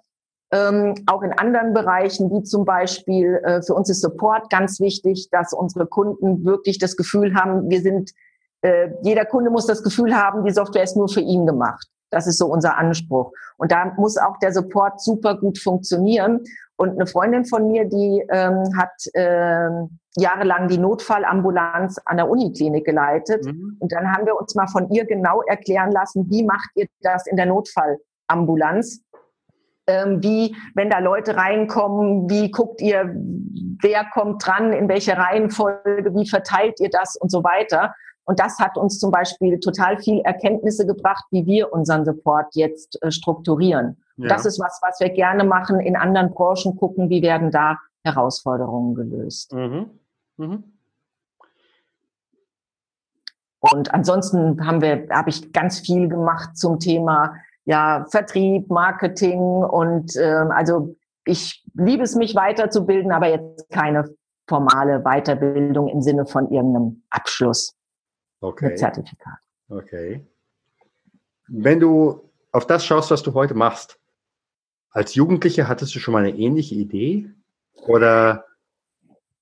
ähm, 0.53 0.95
auch 1.07 1.23
in 1.23 1.33
anderen 1.33 1.75
Bereichen, 1.75 2.31
wie 2.31 2.43
zum 2.43 2.65
Beispiel 2.65 3.41
äh, 3.45 3.63
für 3.63 3.75
uns 3.75 3.91
ist 3.91 4.01
Support 4.01 4.51
ganz 4.51 4.81
wichtig, 4.81 5.29
dass 5.31 5.53
unsere 5.53 5.87
Kunden 5.87 6.45
wirklich 6.45 6.79
das 6.79 6.97
Gefühl 6.97 7.35
haben, 7.35 7.69
wir 7.69 7.81
sind, 7.81 8.13
äh, 8.63 8.91
jeder 9.03 9.25
Kunde 9.25 9.51
muss 9.51 9.67
das 9.67 9.83
Gefühl 9.83 10.15
haben, 10.15 10.45
die 10.45 10.53
Software 10.53 10.85
ist 10.85 10.97
nur 10.97 11.09
für 11.09 11.21
ihn 11.21 11.47
gemacht 11.47 11.89
Das 12.15 12.27
ist 12.27 12.39
so 12.39 12.47
unser 12.47 12.79
Anspruch. 12.79 13.33
Und 13.57 13.73
da 13.73 13.93
muss 13.97 14.17
auch 14.17 14.39
der 14.39 14.53
Support 14.53 15.01
super 15.01 15.37
gut 15.37 15.59
funktionieren. 15.59 16.41
Und 16.77 16.91
eine 16.91 17.07
Freundin 17.07 17.45
von 17.45 17.69
mir, 17.69 17.85
die 17.85 18.25
ähm, 18.31 18.65
hat 18.77 18.93
äh, 19.15 19.69
jahrelang 20.17 20.69
die 20.69 20.79
Notfallambulanz 20.79 22.01
an 22.05 22.17
der 22.17 22.29
Uniklinik 22.29 22.85
geleitet. 22.85 23.45
Mhm. 23.45 23.77
Und 23.81 23.93
dann 23.93 24.13
haben 24.13 24.27
wir 24.27 24.39
uns 24.41 24.55
mal 24.55 24.67
von 24.69 24.91
ihr 24.91 25.05
genau 25.05 25.43
erklären 25.43 25.91
lassen, 25.91 26.27
wie 26.31 26.45
macht 26.45 26.71
ihr 26.77 26.87
das 27.01 27.27
in 27.27 27.37
der 27.37 27.47
Notfallambulanz? 27.47 29.03
Ähm, 29.87 30.23
wie, 30.23 30.57
wenn 30.75 30.89
da 30.89 30.99
Leute 31.01 31.37
reinkommen, 31.37 32.31
wie 32.31 32.51
guckt 32.51 32.81
ihr, 32.81 33.15
wer 33.83 34.07
kommt 34.15 34.47
dran, 34.47 34.73
in 34.73 34.89
welche 34.89 35.17
Reihenfolge, 35.17 36.15
wie 36.15 36.29
verteilt 36.29 36.81
ihr 36.81 36.91
das 36.91 37.17
und 37.17 37.31
so 37.31 37.45
weiter. 37.45 37.95
Und 38.25 38.41
das 38.41 38.59
hat 38.59 38.79
uns 38.79 38.99
zum 38.99 39.11
Beispiel 39.11 39.61
total 39.61 39.99
viel 39.99 40.21
Erkenntnisse 40.21 40.87
gebracht, 40.87 41.25
wie 41.31 41.45
wir 41.47 41.73
unseren 41.73 42.05
Support 42.05 42.55
jetzt 42.55 43.03
äh, 43.03 43.11
strukturieren. 43.11 44.03
Ja. 44.17 44.29
Das 44.29 44.47
ist 44.47 44.59
was, 44.59 44.81
was 44.83 45.01
wir 45.01 45.11
gerne 45.11 45.45
machen, 45.45 45.81
in 45.81 45.97
anderen 45.97 46.33
Branchen 46.33 46.77
gucken, 46.77 47.11
wie 47.11 47.23
werden 47.23 47.51
da 47.51 47.79
Herausforderungen 48.03 48.95
gelöst. 48.95 49.53
Mhm. 49.53 49.91
Mhm. 50.37 50.65
Und 53.61 53.95
ansonsten 53.95 54.67
haben 54.67 54.83
wir, 54.83 55.07
habe 55.11 55.31
ich 55.31 55.53
ganz 55.53 55.81
viel 55.81 56.09
gemacht 56.09 56.57
zum 56.57 56.79
Thema 56.81 57.35
ja, 57.65 58.05
Vertrieb, 58.11 58.69
Marketing 58.69 59.41
und 59.41 60.17
äh, 60.17 60.45
also 60.51 60.95
ich 61.25 61.65
liebe 61.73 62.03
es, 62.03 62.15
mich 62.15 62.35
weiterzubilden, 62.35 63.11
aber 63.11 63.29
jetzt 63.29 63.71
keine 63.71 64.05
formale 64.47 65.01
Weiterbildung 65.03 65.89
im 65.89 66.03
Sinne 66.03 66.27
von 66.27 66.51
irgendeinem 66.51 67.03
Abschluss 67.09 67.75
okay. 68.45 68.67
mit 68.67 68.79
Zertifikat. 68.79 69.39
Okay. 69.69 70.27
Wenn 71.49 71.81
du 71.81 72.31
auf 72.53 72.67
das 72.67 72.85
schaust, 72.85 73.11
was 73.11 73.23
du 73.23 73.35
heute 73.35 73.55
machst, 73.55 73.99
als 74.91 75.15
Jugendliche 75.15 75.69
hattest 75.69 75.95
du 75.95 75.99
schon 75.99 76.13
mal 76.13 76.25
eine 76.25 76.37
ähnliche 76.37 76.77
Idee? 76.77 77.29
Oder? 77.87 78.45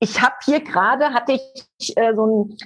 Ich 0.01 0.21
habe 0.21 0.35
hier 0.45 0.61
gerade, 0.65 1.13
hatte 1.13 1.33
ich 1.33 1.97
äh, 1.97 2.15
so 2.15 2.27
ein 2.27 2.57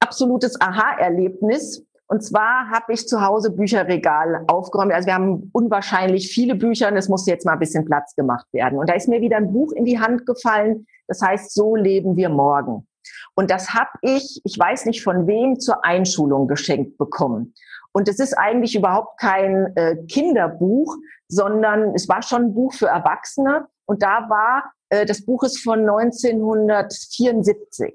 absolutes 0.00 0.60
Aha-Erlebnis. 0.60 1.84
Und 2.06 2.22
zwar 2.22 2.70
habe 2.70 2.92
ich 2.92 3.08
zu 3.08 3.20
Hause 3.20 3.50
Bücherregal 3.50 4.44
aufgeräumt. 4.46 4.92
Also 4.92 5.06
wir 5.06 5.14
haben 5.14 5.50
unwahrscheinlich 5.52 6.32
viele 6.32 6.54
Bücher 6.54 6.88
und 6.88 6.96
es 6.96 7.08
musste 7.08 7.30
jetzt 7.30 7.44
mal 7.44 7.54
ein 7.54 7.58
bisschen 7.58 7.84
Platz 7.84 8.14
gemacht 8.14 8.46
werden. 8.52 8.78
Und 8.78 8.88
da 8.88 8.94
ist 8.94 9.08
mir 9.08 9.20
wieder 9.20 9.38
ein 9.38 9.52
Buch 9.52 9.72
in 9.72 9.84
die 9.84 9.98
Hand 9.98 10.24
gefallen. 10.26 10.86
Das 11.08 11.20
heißt, 11.20 11.52
so 11.52 11.74
leben 11.74 12.16
wir 12.16 12.28
morgen. 12.28 12.86
Und 13.34 13.50
das 13.50 13.74
habe 13.74 13.90
ich, 14.02 14.40
ich 14.44 14.56
weiß 14.58 14.84
nicht 14.86 15.02
von 15.02 15.26
wem, 15.26 15.58
zur 15.58 15.84
Einschulung 15.84 16.46
geschenkt 16.46 16.96
bekommen. 16.98 17.54
Und 17.92 18.08
es 18.08 18.18
ist 18.18 18.34
eigentlich 18.34 18.74
überhaupt 18.74 19.20
kein 19.20 19.72
äh, 19.76 19.96
Kinderbuch, 20.08 20.96
sondern 21.28 21.94
es 21.94 22.08
war 22.08 22.22
schon 22.22 22.46
ein 22.46 22.54
Buch 22.54 22.74
für 22.74 22.86
Erwachsene. 22.86 23.68
Und 23.86 24.02
da 24.02 24.28
war, 24.28 24.72
äh, 24.88 25.06
das 25.06 25.24
Buch 25.24 25.44
ist 25.44 25.62
von 25.62 25.78
1974. 25.80 27.94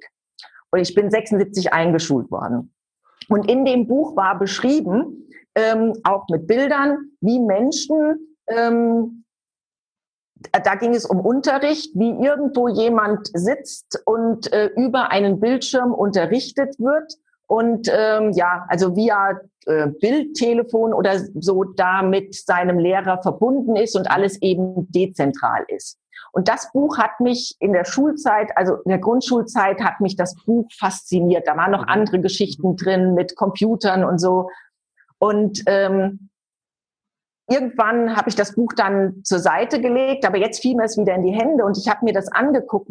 Und 0.72 0.80
ich 0.80 0.96
bin 0.96 1.12
76 1.12 1.74
eingeschult 1.74 2.32
worden. 2.32 2.74
Und 3.28 3.50
in 3.50 3.66
dem 3.66 3.88
Buch 3.88 4.16
war 4.16 4.40
beschrieben, 4.40 5.30
ähm, 5.56 5.94
auch 6.04 6.28
mit 6.30 6.48
Bildern, 6.48 7.12
wie 7.22 7.40
Menschen, 7.40 8.38
ähm, 8.48 9.26
da 10.64 10.76
ging 10.76 10.94
es 10.94 11.06
um 11.06 11.20
Unterricht, 11.20 11.92
wie 11.96 12.12
irgendwo 12.12 12.68
jemand 12.68 13.30
sitzt 13.34 14.02
und 14.06 14.52
äh, 14.54 14.68
über 14.76 15.12
einen 15.12 15.40
Bildschirm 15.40 15.94
unterrichtet 15.94 16.80
wird 16.80 17.14
und 17.48 17.90
ähm, 17.92 18.32
ja, 18.32 18.66
also 18.68 18.96
via 18.96 19.40
äh, 19.66 19.88
Bildtelefon 19.88 20.94
oder 20.94 21.20
so 21.40 21.64
da 21.64 22.04
mit 22.04 22.36
seinem 22.36 22.80
Lehrer 22.80 23.22
verbunden 23.22 23.76
ist 23.76 23.96
und 23.96 24.10
alles 24.10 24.42
eben 24.42 24.90
dezentral 24.92 25.66
ist. 25.68 26.00
Und 26.32 26.48
das 26.48 26.72
Buch 26.72 26.98
hat 26.98 27.20
mich 27.20 27.56
in 27.60 27.74
der 27.74 27.86
Schulzeit, 27.86 28.56
also 28.56 28.76
in 28.86 28.90
der 28.90 29.00
Grundschulzeit, 29.00 29.82
hat 29.82 30.00
mich 30.00 30.16
das 30.16 30.36
Buch 30.46 30.68
fasziniert. 30.78 31.48
Da 31.48 31.58
waren 31.58 31.72
noch 31.72 31.84
mhm. 31.84 31.90
andere 31.90 32.20
Geschichten 32.20 32.76
drin 32.76 33.16
mit 33.16 33.36
Computern 33.36 34.04
und 34.04 34.20
so. 34.20 34.50
Und 35.18 35.64
ähm, 35.66 36.29
irgendwann 37.50 38.16
habe 38.16 38.30
ich 38.30 38.36
das 38.36 38.56
Buch 38.56 38.74
dann 38.76 39.24
zur 39.24 39.40
Seite 39.40 39.82
gelegt, 39.82 40.26
aber 40.26 40.38
jetzt 40.38 40.62
fiel 40.62 40.76
mir 40.76 40.86
es 40.86 40.98
wieder 40.98 41.16
in 41.16 41.24
die 41.24 41.34
Hände 41.34 41.66
und 41.66 41.78
ich 41.78 41.90
habe 41.90 42.06
mir 42.06 42.14
das 42.14 42.32
angeguckt. 42.32 42.90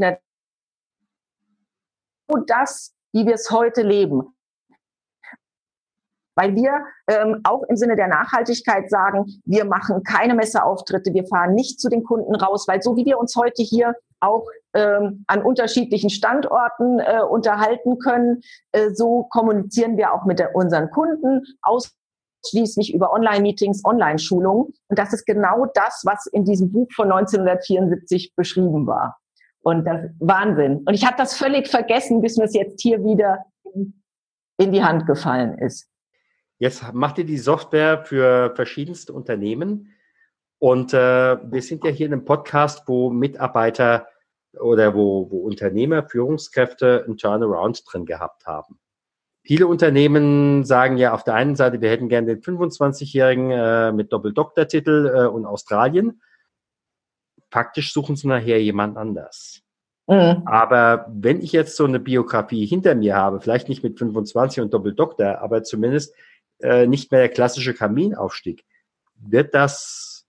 Und 2.27 2.51
das, 2.51 2.95
wie 3.13 3.27
wir 3.27 3.35
es 3.35 3.51
heute 3.51 3.83
leben 3.83 4.35
weil 6.39 6.55
wir 6.55 6.85
ähm, 7.09 7.41
auch 7.43 7.65
im 7.65 7.77
Sinne 7.77 7.97
der 7.97 8.07
Nachhaltigkeit 8.07 8.89
sagen, 8.89 9.27
wir 9.45 9.65
machen 9.65 10.05
keine 10.05 10.35
Messeauftritte, 10.35 11.13
wir 11.13 11.27
fahren 11.27 11.55
nicht 11.55 11.81
zu 11.81 11.89
den 11.89 12.05
Kunden 12.05 12.33
raus, 12.37 12.69
weil 12.69 12.81
so 12.81 12.97
wie 12.97 13.05
wir 13.05 13.19
uns 13.19 13.35
heute 13.35 13.65
hier 13.65 13.97
auch 14.21 14.47
ähm, 14.73 15.25
an 15.27 15.43
unterschiedlichen 15.43 16.11
Standorten 16.11 17.01
äh, 17.01 17.23
unterhalten 17.29 17.99
können, 17.99 18.43
äh, 18.71 18.91
so 18.95 19.25
kommunizieren 19.31 19.97
wir 19.97 20.15
auch 20.15 20.27
mit 20.27 20.39
der, 20.39 20.55
unseren 20.55 20.91
Kunden 20.91 21.43
ausschließlich 22.43 22.95
über 22.95 23.13
Online-Meetings, 23.13 23.85
Online-Schulungen. 23.85 24.73
Und 24.89 24.99
das 24.99 25.13
ist 25.13 25.27
genau 25.27 25.67
das, 25.75 26.03
was 26.05 26.27
in 26.27 26.45
diesem 26.45 26.73
Buch 26.73 26.89
von 26.95 27.11
1974 27.11 28.35
beschrieben 28.35 28.87
war. 28.87 29.19
Und 29.61 29.85
das 29.85 30.11
Wahnsinn. 30.19 30.79
Und 30.87 30.95
ich 30.95 31.05
habe 31.05 31.17
das 31.17 31.37
völlig 31.37 31.69
vergessen, 31.69 32.21
bis 32.21 32.37
mir 32.37 32.45
es 32.45 32.55
jetzt 32.55 32.81
hier 32.81 33.05
wieder 33.05 33.45
in 34.57 34.73
die 34.73 34.83
Hand 34.83 35.07
gefallen 35.07 35.59
ist. 35.59 35.89
Jetzt 36.59 36.93
macht 36.93 37.19
ihr 37.19 37.25
die 37.25 37.39
Software 37.39 38.05
für 38.05 38.53
verschiedenste 38.57 39.13
Unternehmen. 39.13 39.95
Und 40.59 40.93
äh, 40.93 40.97
wir 40.97 41.63
sind 41.63 41.85
ja 41.85 41.91
hier 41.91 42.07
in 42.07 42.13
einem 42.13 42.25
Podcast, 42.25 42.83
wo 42.87 43.11
Mitarbeiter 43.11 44.09
oder 44.59 44.95
wo, 44.95 45.31
wo 45.31 45.41
Unternehmer, 45.41 46.09
Führungskräfte 46.09 47.05
einen 47.05 47.17
Turnaround 47.17 47.85
drin 47.87 48.07
gehabt 48.07 48.47
haben. 48.47 48.81
Viele 49.49 49.67
Unternehmen 49.67 50.63
sagen 50.67 50.99
ja 50.99 51.15
auf 51.15 51.25
der 51.25 51.33
einen 51.33 51.57
Seite, 51.57 51.81
wir 51.81 51.89
hätten 51.89 52.11
gerne 52.11 52.27
den 52.27 52.43
25-Jährigen 52.43 53.51
äh, 53.51 53.93
mit 53.93 54.13
Doppeldoktortitel 54.13 55.07
äh, 55.07 55.27
und 55.27 55.47
Australien. 55.47 56.21
Faktisch 57.51 57.95
suchen 57.95 58.15
sie 58.15 58.29
nachher 58.29 58.63
jemand 58.63 58.99
anders. 58.99 59.63
Mhm. 60.07 60.43
Aber 60.45 61.07
wenn 61.11 61.41
ich 61.41 61.53
jetzt 61.53 61.77
so 61.77 61.87
eine 61.87 61.99
Biografie 61.99 62.67
hinter 62.67 62.95
mir 62.95 63.17
habe, 63.17 63.41
vielleicht 63.41 63.71
nicht 63.71 63.83
mit 63.83 63.99
25 63.99 64.61
und 64.61 64.75
Doppeldoktor, 64.75 65.39
aber 65.39 65.63
zumindest 65.63 66.15
äh, 66.61 66.87
nicht 66.87 67.11
mehr 67.11 67.23
der 67.23 67.31
klassische 67.31 67.73
Kaminaufstieg. 67.73 68.67
Wird 69.15 69.55
das 69.55 70.27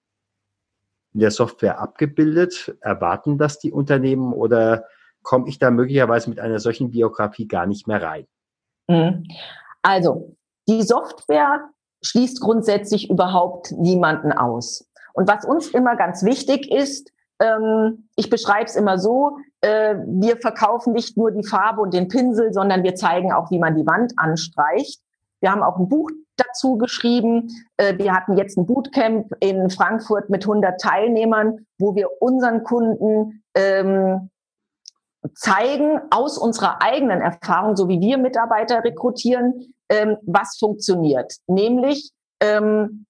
in 1.14 1.20
der 1.20 1.32
Software 1.32 1.80
abgebildet? 1.80 2.74
Erwarten 2.80 3.38
das 3.38 3.60
die 3.60 3.74
Unternehmen 3.74 4.32
oder 4.32 4.86
komme 5.24 5.50
ich 5.50 5.60
da 5.60 5.72
möglicherweise 5.72 6.30
mit 6.30 6.40
einer 6.40 6.60
solchen 6.60 6.92
Biografie 6.92 7.50
gar 7.50 7.66
nicht 7.66 7.86
mehr 7.86 8.02
rein? 8.02 8.26
Mhm. 8.90 9.24
Also, 9.82 10.36
die 10.68 10.82
Software 10.82 11.70
schließt 12.04 12.42
grundsätzlich 12.42 13.10
überhaupt 13.10 13.72
niemanden 13.72 14.32
aus. 14.32 14.86
Und 15.14 15.28
was 15.28 15.46
uns 15.46 15.70
immer 15.70 15.96
ganz 15.96 16.24
wichtig 16.24 16.72
ist, 16.72 17.12
ähm, 17.40 18.10
ich 18.16 18.30
beschreibe 18.30 18.66
es 18.66 18.76
immer 18.76 18.98
so, 18.98 19.38
äh, 19.62 19.96
wir 20.06 20.38
verkaufen 20.38 20.94
nicht 20.94 21.18
nur 21.18 21.32
die 21.32 21.46
Farbe 21.46 21.82
und 21.82 21.94
den 21.94 22.08
Pinsel, 22.08 22.54
sondern 22.54 22.84
wir 22.84 22.96
zeigen 22.96 23.32
auch, 23.32 23.52
wie 23.52 23.60
man 23.60 23.76
die 23.76 23.86
Wand 23.86 24.14
anstreicht. 24.18 25.02
Wir 25.42 25.52
haben 25.52 25.64
auch 25.64 25.78
ein 25.78 25.88
Buch 25.88 26.10
dazu 26.36 26.78
geschrieben. 26.78 27.50
Äh, 27.78 27.98
wir 27.98 28.14
hatten 28.14 28.38
jetzt 28.38 28.58
ein 28.58 28.66
Bootcamp 28.66 29.34
in 29.40 29.70
Frankfurt 29.70 30.30
mit 30.30 30.44
100 30.44 30.80
Teilnehmern, 30.80 31.66
wo 31.78 31.96
wir 31.96 32.10
unseren 32.22 32.64
Kunden 32.64 33.44
ähm, 33.56 34.30
zeigen 35.34 36.00
aus 36.12 36.38
unserer 36.38 36.82
eigenen 36.82 37.22
Erfahrung, 37.22 37.76
so 37.76 37.88
wie 37.88 38.00
wir 38.00 38.18
Mitarbeiter 38.18 38.84
rekrutieren, 38.84 39.74
ähm, 39.90 40.18
was 40.24 40.58
funktioniert. 40.58 41.34
Nämlich 41.48 42.12
ähm, 42.40 43.06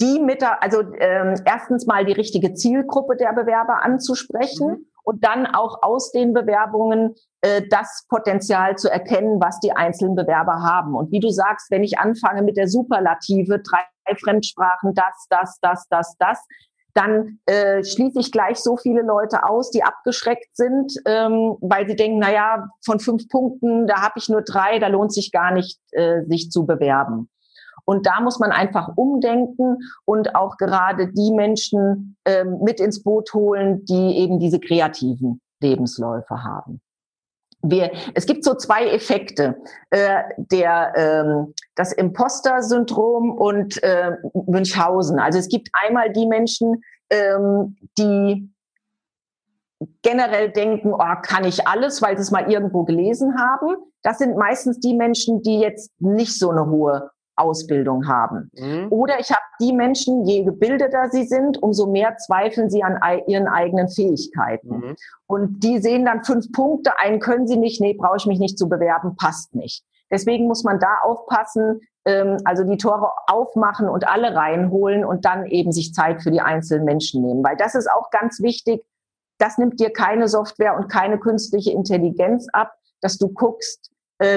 die 0.00 0.20
Mitarbeiter, 0.20 0.62
also 0.62 0.80
ähm, 0.98 1.34
erstens 1.44 1.86
mal 1.86 2.04
die 2.04 2.12
richtige 2.12 2.54
Zielgruppe 2.54 3.16
der 3.16 3.32
Bewerber 3.32 3.82
anzusprechen. 3.82 4.68
Mhm 4.68 4.86
und 5.04 5.24
dann 5.24 5.46
auch 5.46 5.82
aus 5.82 6.12
den 6.12 6.32
Bewerbungen 6.32 7.14
äh, 7.40 7.62
das 7.68 8.06
Potenzial 8.08 8.76
zu 8.76 8.90
erkennen, 8.90 9.40
was 9.40 9.60
die 9.60 9.72
einzelnen 9.72 10.14
Bewerber 10.14 10.62
haben. 10.62 10.94
Und 10.94 11.10
wie 11.10 11.20
du 11.20 11.30
sagst, 11.30 11.70
wenn 11.70 11.84
ich 11.84 11.98
anfange 11.98 12.42
mit 12.42 12.56
der 12.56 12.68
Superlative, 12.68 13.60
drei 13.60 13.82
Fremdsprachen, 14.22 14.94
das, 14.94 15.26
das, 15.28 15.58
das, 15.60 15.86
das, 15.88 16.16
das, 16.18 16.44
dann 16.94 17.38
äh, 17.46 17.82
schließe 17.82 18.20
ich 18.20 18.32
gleich 18.32 18.58
so 18.58 18.76
viele 18.76 19.02
Leute 19.02 19.44
aus, 19.48 19.70
die 19.70 19.82
abgeschreckt 19.82 20.56
sind, 20.56 20.92
ähm, 21.06 21.56
weil 21.60 21.88
sie 21.88 21.96
denken, 21.96 22.18
na 22.18 22.32
ja, 22.32 22.68
von 22.84 23.00
fünf 23.00 23.28
Punkten, 23.28 23.86
da 23.86 24.02
habe 24.02 24.14
ich 24.16 24.28
nur 24.28 24.42
drei, 24.42 24.78
da 24.78 24.88
lohnt 24.88 25.12
sich 25.12 25.32
gar 25.32 25.52
nicht, 25.52 25.80
äh, 25.92 26.22
sich 26.26 26.50
zu 26.50 26.66
bewerben. 26.66 27.28
Und 27.84 28.06
da 28.06 28.20
muss 28.20 28.38
man 28.38 28.52
einfach 28.52 28.90
umdenken 28.96 29.78
und 30.04 30.36
auch 30.36 30.56
gerade 30.56 31.08
die 31.12 31.32
Menschen 31.32 32.16
ähm, 32.24 32.58
mit 32.62 32.78
ins 32.78 33.02
Boot 33.02 33.34
holen, 33.34 33.84
die 33.86 34.18
eben 34.18 34.38
diese 34.38 34.60
kreativen 34.60 35.40
Lebensläufe 35.60 36.44
haben. 36.44 36.80
Wir, 37.62 37.92
es 38.14 38.26
gibt 38.26 38.44
so 38.44 38.54
zwei 38.54 38.86
Effekte, 38.88 39.56
äh, 39.90 40.22
der, 40.36 40.92
ähm, 40.96 41.54
das 41.76 41.92
Imposter-Syndrom 41.92 43.30
und 43.30 43.82
äh, 43.82 44.16
Münchhausen. 44.46 45.18
Also 45.18 45.38
es 45.38 45.48
gibt 45.48 45.68
einmal 45.72 46.12
die 46.12 46.26
Menschen, 46.26 46.82
ähm, 47.10 47.76
die 47.98 48.52
generell 50.02 50.50
denken, 50.50 50.92
oh, 50.92 51.14
kann 51.22 51.44
ich 51.44 51.66
alles, 51.66 52.02
weil 52.02 52.16
sie 52.16 52.22
es 52.22 52.30
mal 52.30 52.50
irgendwo 52.50 52.84
gelesen 52.84 53.38
haben. 53.38 53.76
Das 54.02 54.18
sind 54.18 54.36
meistens 54.36 54.80
die 54.80 54.94
Menschen, 54.94 55.42
die 55.42 55.60
jetzt 55.60 55.90
nicht 56.00 56.38
so 56.38 56.50
eine 56.50 56.66
hohe 56.66 57.10
Ausbildung 57.36 58.08
haben. 58.08 58.50
Mhm. 58.54 58.88
Oder 58.90 59.18
ich 59.20 59.30
habe 59.30 59.42
die 59.60 59.72
Menschen, 59.72 60.24
je 60.24 60.44
gebildeter 60.44 61.08
sie 61.10 61.24
sind, 61.24 61.62
umso 61.62 61.86
mehr 61.86 62.16
zweifeln 62.18 62.70
sie 62.70 62.82
an 62.82 62.98
ihren 63.26 63.48
eigenen 63.48 63.88
Fähigkeiten. 63.88 64.68
Mhm. 64.68 64.96
Und 65.26 65.60
die 65.64 65.78
sehen 65.78 66.04
dann 66.04 66.24
fünf 66.24 66.52
Punkte, 66.52 66.98
einen 66.98 67.20
können 67.20 67.46
sie 67.46 67.56
nicht, 67.56 67.80
nee, 67.80 67.94
brauche 67.94 68.16
ich 68.18 68.26
mich 68.26 68.38
nicht 68.38 68.58
zu 68.58 68.68
bewerben, 68.68 69.16
passt 69.16 69.54
nicht. 69.54 69.84
Deswegen 70.10 70.46
muss 70.46 70.62
man 70.62 70.78
da 70.78 70.98
aufpassen, 71.02 71.80
ähm, 72.04 72.36
also 72.44 72.64
die 72.64 72.76
Tore 72.76 73.10
aufmachen 73.26 73.88
und 73.88 74.06
alle 74.06 74.34
reinholen 74.34 75.04
und 75.04 75.24
dann 75.24 75.46
eben 75.46 75.72
sich 75.72 75.94
Zeit 75.94 76.22
für 76.22 76.30
die 76.30 76.42
einzelnen 76.42 76.84
Menschen 76.84 77.22
nehmen. 77.22 77.42
Weil 77.42 77.56
das 77.56 77.74
ist 77.74 77.90
auch 77.90 78.10
ganz 78.10 78.40
wichtig. 78.42 78.84
Das 79.38 79.56
nimmt 79.56 79.80
dir 79.80 79.90
keine 79.90 80.28
Software 80.28 80.76
und 80.76 80.88
keine 80.88 81.18
künstliche 81.18 81.72
Intelligenz 81.72 82.46
ab, 82.52 82.74
dass 83.00 83.16
du 83.16 83.28
guckst, 83.28 83.91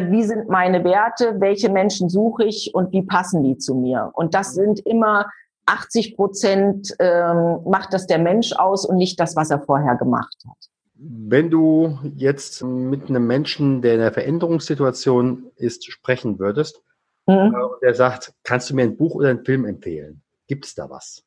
wie 0.09 0.23
sind 0.23 0.49
meine 0.49 0.83
Werte, 0.83 1.35
welche 1.39 1.69
Menschen 1.69 2.09
suche 2.09 2.43
ich 2.43 2.73
und 2.73 2.91
wie 2.91 3.03
passen 3.03 3.43
die 3.43 3.57
zu 3.57 3.75
mir. 3.75 4.11
Und 4.13 4.33
das 4.33 4.53
sind 4.53 4.79
immer 4.79 5.27
80 5.65 6.15
Prozent 6.15 6.95
ähm, 6.99 7.59
macht 7.65 7.93
das 7.93 8.07
der 8.07 8.19
Mensch 8.19 8.53
aus 8.53 8.85
und 8.85 8.97
nicht 8.97 9.19
das, 9.19 9.35
was 9.35 9.49
er 9.49 9.61
vorher 9.61 9.95
gemacht 9.95 10.37
hat. 10.47 10.69
Wenn 10.93 11.49
du 11.49 11.99
jetzt 12.15 12.63
mit 12.63 13.09
einem 13.09 13.27
Menschen, 13.27 13.81
der 13.81 13.95
in 13.95 14.01
einer 14.01 14.13
Veränderungssituation 14.13 15.51
ist, 15.55 15.91
sprechen 15.91 16.39
würdest, 16.39 16.81
mhm. 17.27 17.33
Äh, 17.33 17.63
und 17.63 17.81
der 17.81 17.95
sagt, 17.95 18.33
kannst 18.43 18.69
du 18.69 18.75
mir 18.75 18.83
ein 18.83 18.97
Buch 18.97 19.15
oder 19.15 19.29
einen 19.29 19.43
Film 19.43 19.65
empfehlen? 19.65 20.21
Gibt 20.47 20.65
es 20.65 20.75
da 20.75 20.89
was? 20.89 21.23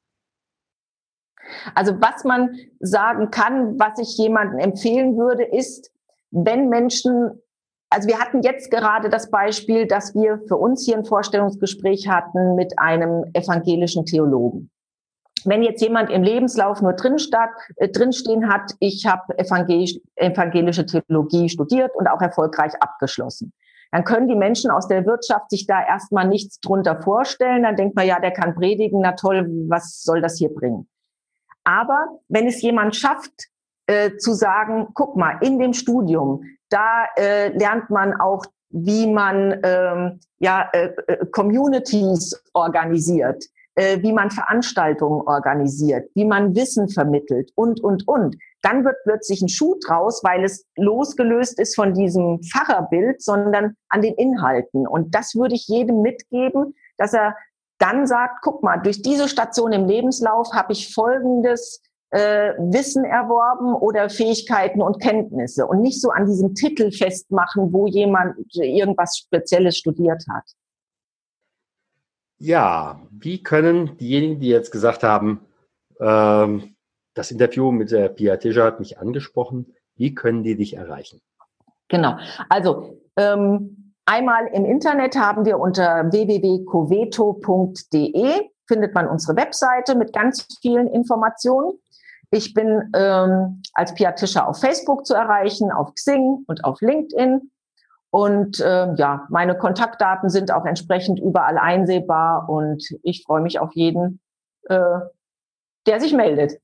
Also 1.74 2.00
was 2.00 2.24
man 2.24 2.56
sagen 2.80 3.30
kann, 3.30 3.78
was 3.78 3.98
ich 3.98 4.16
jemandem 4.18 4.58
empfehlen 4.58 5.16
würde, 5.16 5.44
ist, 5.44 5.90
wenn 6.30 6.68
Menschen 6.68 7.40
also 7.90 8.08
wir 8.08 8.18
hatten 8.18 8.42
jetzt 8.42 8.70
gerade 8.70 9.08
das 9.08 9.30
Beispiel, 9.30 9.86
dass 9.86 10.14
wir 10.14 10.40
für 10.46 10.56
uns 10.56 10.84
hier 10.84 10.96
ein 10.96 11.04
Vorstellungsgespräch 11.04 12.08
hatten 12.08 12.54
mit 12.54 12.78
einem 12.78 13.24
evangelischen 13.32 14.04
Theologen. 14.04 14.70
Wenn 15.44 15.62
jetzt 15.62 15.80
jemand 15.80 16.10
im 16.10 16.22
Lebenslauf 16.22 16.82
nur 16.82 16.92
äh, 16.92 17.88
drinstehen 17.88 18.52
hat, 18.52 18.72
ich 18.80 19.06
habe 19.06 19.38
evangelisch, 19.38 19.98
evangelische 20.16 20.84
Theologie 20.84 21.48
studiert 21.48 21.92
und 21.94 22.08
auch 22.08 22.20
erfolgreich 22.20 22.72
abgeschlossen, 22.80 23.52
dann 23.90 24.04
können 24.04 24.28
die 24.28 24.34
Menschen 24.34 24.70
aus 24.70 24.88
der 24.88 25.06
Wirtschaft 25.06 25.50
sich 25.50 25.66
da 25.66 25.82
erstmal 25.82 26.28
nichts 26.28 26.60
drunter 26.60 27.00
vorstellen. 27.00 27.62
Dann 27.62 27.76
denkt 27.76 27.96
man, 27.96 28.06
ja, 28.06 28.20
der 28.20 28.32
kann 28.32 28.54
predigen, 28.54 29.00
na 29.00 29.12
toll, 29.12 29.46
was 29.68 30.02
soll 30.02 30.20
das 30.20 30.36
hier 30.36 30.52
bringen? 30.52 30.88
Aber 31.64 32.18
wenn 32.28 32.46
es 32.46 32.60
jemand 32.60 32.96
schafft, 32.96 33.48
äh, 33.86 34.16
zu 34.16 34.34
sagen, 34.34 34.88
guck 34.92 35.16
mal, 35.16 35.38
in 35.40 35.58
dem 35.58 35.72
Studium, 35.72 36.42
da 36.70 37.06
äh, 37.16 37.48
lernt 37.56 37.90
man 37.90 38.14
auch, 38.20 38.44
wie 38.70 39.06
man 39.06 39.60
ähm, 39.62 40.20
ja, 40.38 40.68
äh, 40.72 40.92
äh, 41.06 41.26
Communities 41.32 42.38
organisiert, 42.52 43.44
äh, 43.74 44.02
wie 44.02 44.12
man 44.12 44.30
Veranstaltungen 44.30 45.22
organisiert, 45.26 46.10
wie 46.14 46.24
man 46.24 46.54
Wissen 46.54 46.88
vermittelt 46.88 47.50
und, 47.54 47.82
und, 47.82 48.06
und. 48.06 48.36
Dann 48.62 48.84
wird 48.84 48.96
plötzlich 49.04 49.40
ein 49.40 49.48
Schuh 49.48 49.76
draus, 49.86 50.22
weil 50.24 50.44
es 50.44 50.66
losgelöst 50.76 51.58
ist 51.60 51.76
von 51.76 51.94
diesem 51.94 52.40
Pfarrerbild, 52.42 53.22
sondern 53.22 53.76
an 53.88 54.02
den 54.02 54.14
Inhalten. 54.14 54.86
Und 54.86 55.14
das 55.14 55.34
würde 55.34 55.54
ich 55.54 55.68
jedem 55.68 56.02
mitgeben, 56.02 56.74
dass 56.96 57.14
er 57.14 57.36
dann 57.78 58.06
sagt, 58.06 58.42
guck 58.42 58.62
mal, 58.62 58.78
durch 58.78 59.02
diese 59.02 59.28
Station 59.28 59.72
im 59.72 59.86
Lebenslauf 59.86 60.52
habe 60.52 60.72
ich 60.72 60.92
Folgendes 60.92 61.80
äh, 62.10 62.54
Wissen 62.58 63.04
erworben 63.04 63.74
oder 63.74 64.08
Fähigkeiten 64.08 64.80
und 64.80 65.00
Kenntnisse 65.00 65.66
und 65.66 65.82
nicht 65.82 66.00
so 66.00 66.10
an 66.10 66.26
diesem 66.26 66.54
Titel 66.54 66.90
festmachen, 66.90 67.70
wo 67.72 67.86
jemand 67.86 68.36
irgendwas 68.54 69.18
Spezielles 69.18 69.76
studiert 69.76 70.24
hat. 70.30 70.44
Ja, 72.38 73.02
wie 73.10 73.42
können 73.42 73.98
diejenigen, 73.98 74.40
die 74.40 74.48
jetzt 74.48 74.70
gesagt 74.70 75.02
haben, 75.02 75.40
ähm, 76.00 76.76
das 77.14 77.30
Interview 77.32 77.72
mit 77.72 77.90
der 77.90 78.08
Pia 78.08 78.36
Tischer 78.36 78.64
hat 78.64 78.78
mich 78.78 78.98
angesprochen, 78.98 79.74
wie 79.96 80.14
können 80.14 80.44
die 80.44 80.56
dich 80.56 80.76
erreichen? 80.76 81.20
Genau, 81.88 82.16
also 82.48 83.00
ähm, 83.16 83.92
einmal 84.06 84.46
im 84.48 84.64
Internet 84.64 85.16
haben 85.16 85.44
wir 85.44 85.58
unter 85.58 86.12
www.coveto.de 86.12 88.48
findet 88.68 88.94
man 88.94 89.08
unsere 89.08 89.36
Webseite 89.36 89.96
mit 89.96 90.12
ganz 90.12 90.46
vielen 90.60 90.86
Informationen. 90.86 91.72
Ich 92.30 92.52
bin 92.52 92.90
ähm, 92.94 93.62
als 93.72 93.94
Pia 93.94 94.12
Tischer 94.12 94.48
auf 94.48 94.60
Facebook 94.60 95.06
zu 95.06 95.14
erreichen, 95.14 95.72
auf 95.72 95.94
Xing 95.94 96.44
und 96.46 96.64
auf 96.64 96.80
LinkedIn. 96.80 97.50
Und 98.10 98.60
äh, 98.60 98.94
ja, 98.94 99.26
meine 99.30 99.56
Kontaktdaten 99.56 100.30
sind 100.30 100.50
auch 100.50 100.64
entsprechend 100.64 101.20
überall 101.20 101.58
einsehbar 101.58 102.48
und 102.48 102.82
ich 103.02 103.22
freue 103.24 103.42
mich 103.42 103.60
auf 103.60 103.72
jeden, 103.74 104.20
äh, 104.64 105.00
der 105.86 106.00
sich 106.00 106.12
meldet. 106.12 106.60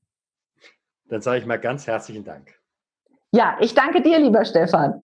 Dann 1.07 1.21
sage 1.21 1.39
ich 1.39 1.45
mal 1.45 1.59
ganz 1.59 1.85
herzlichen 1.85 2.23
Dank. 2.23 2.55
Ja, 3.31 3.57
ich 3.59 3.75
danke 3.75 4.01
dir, 4.01 4.17
lieber 4.17 4.45
Stefan. 4.45 5.03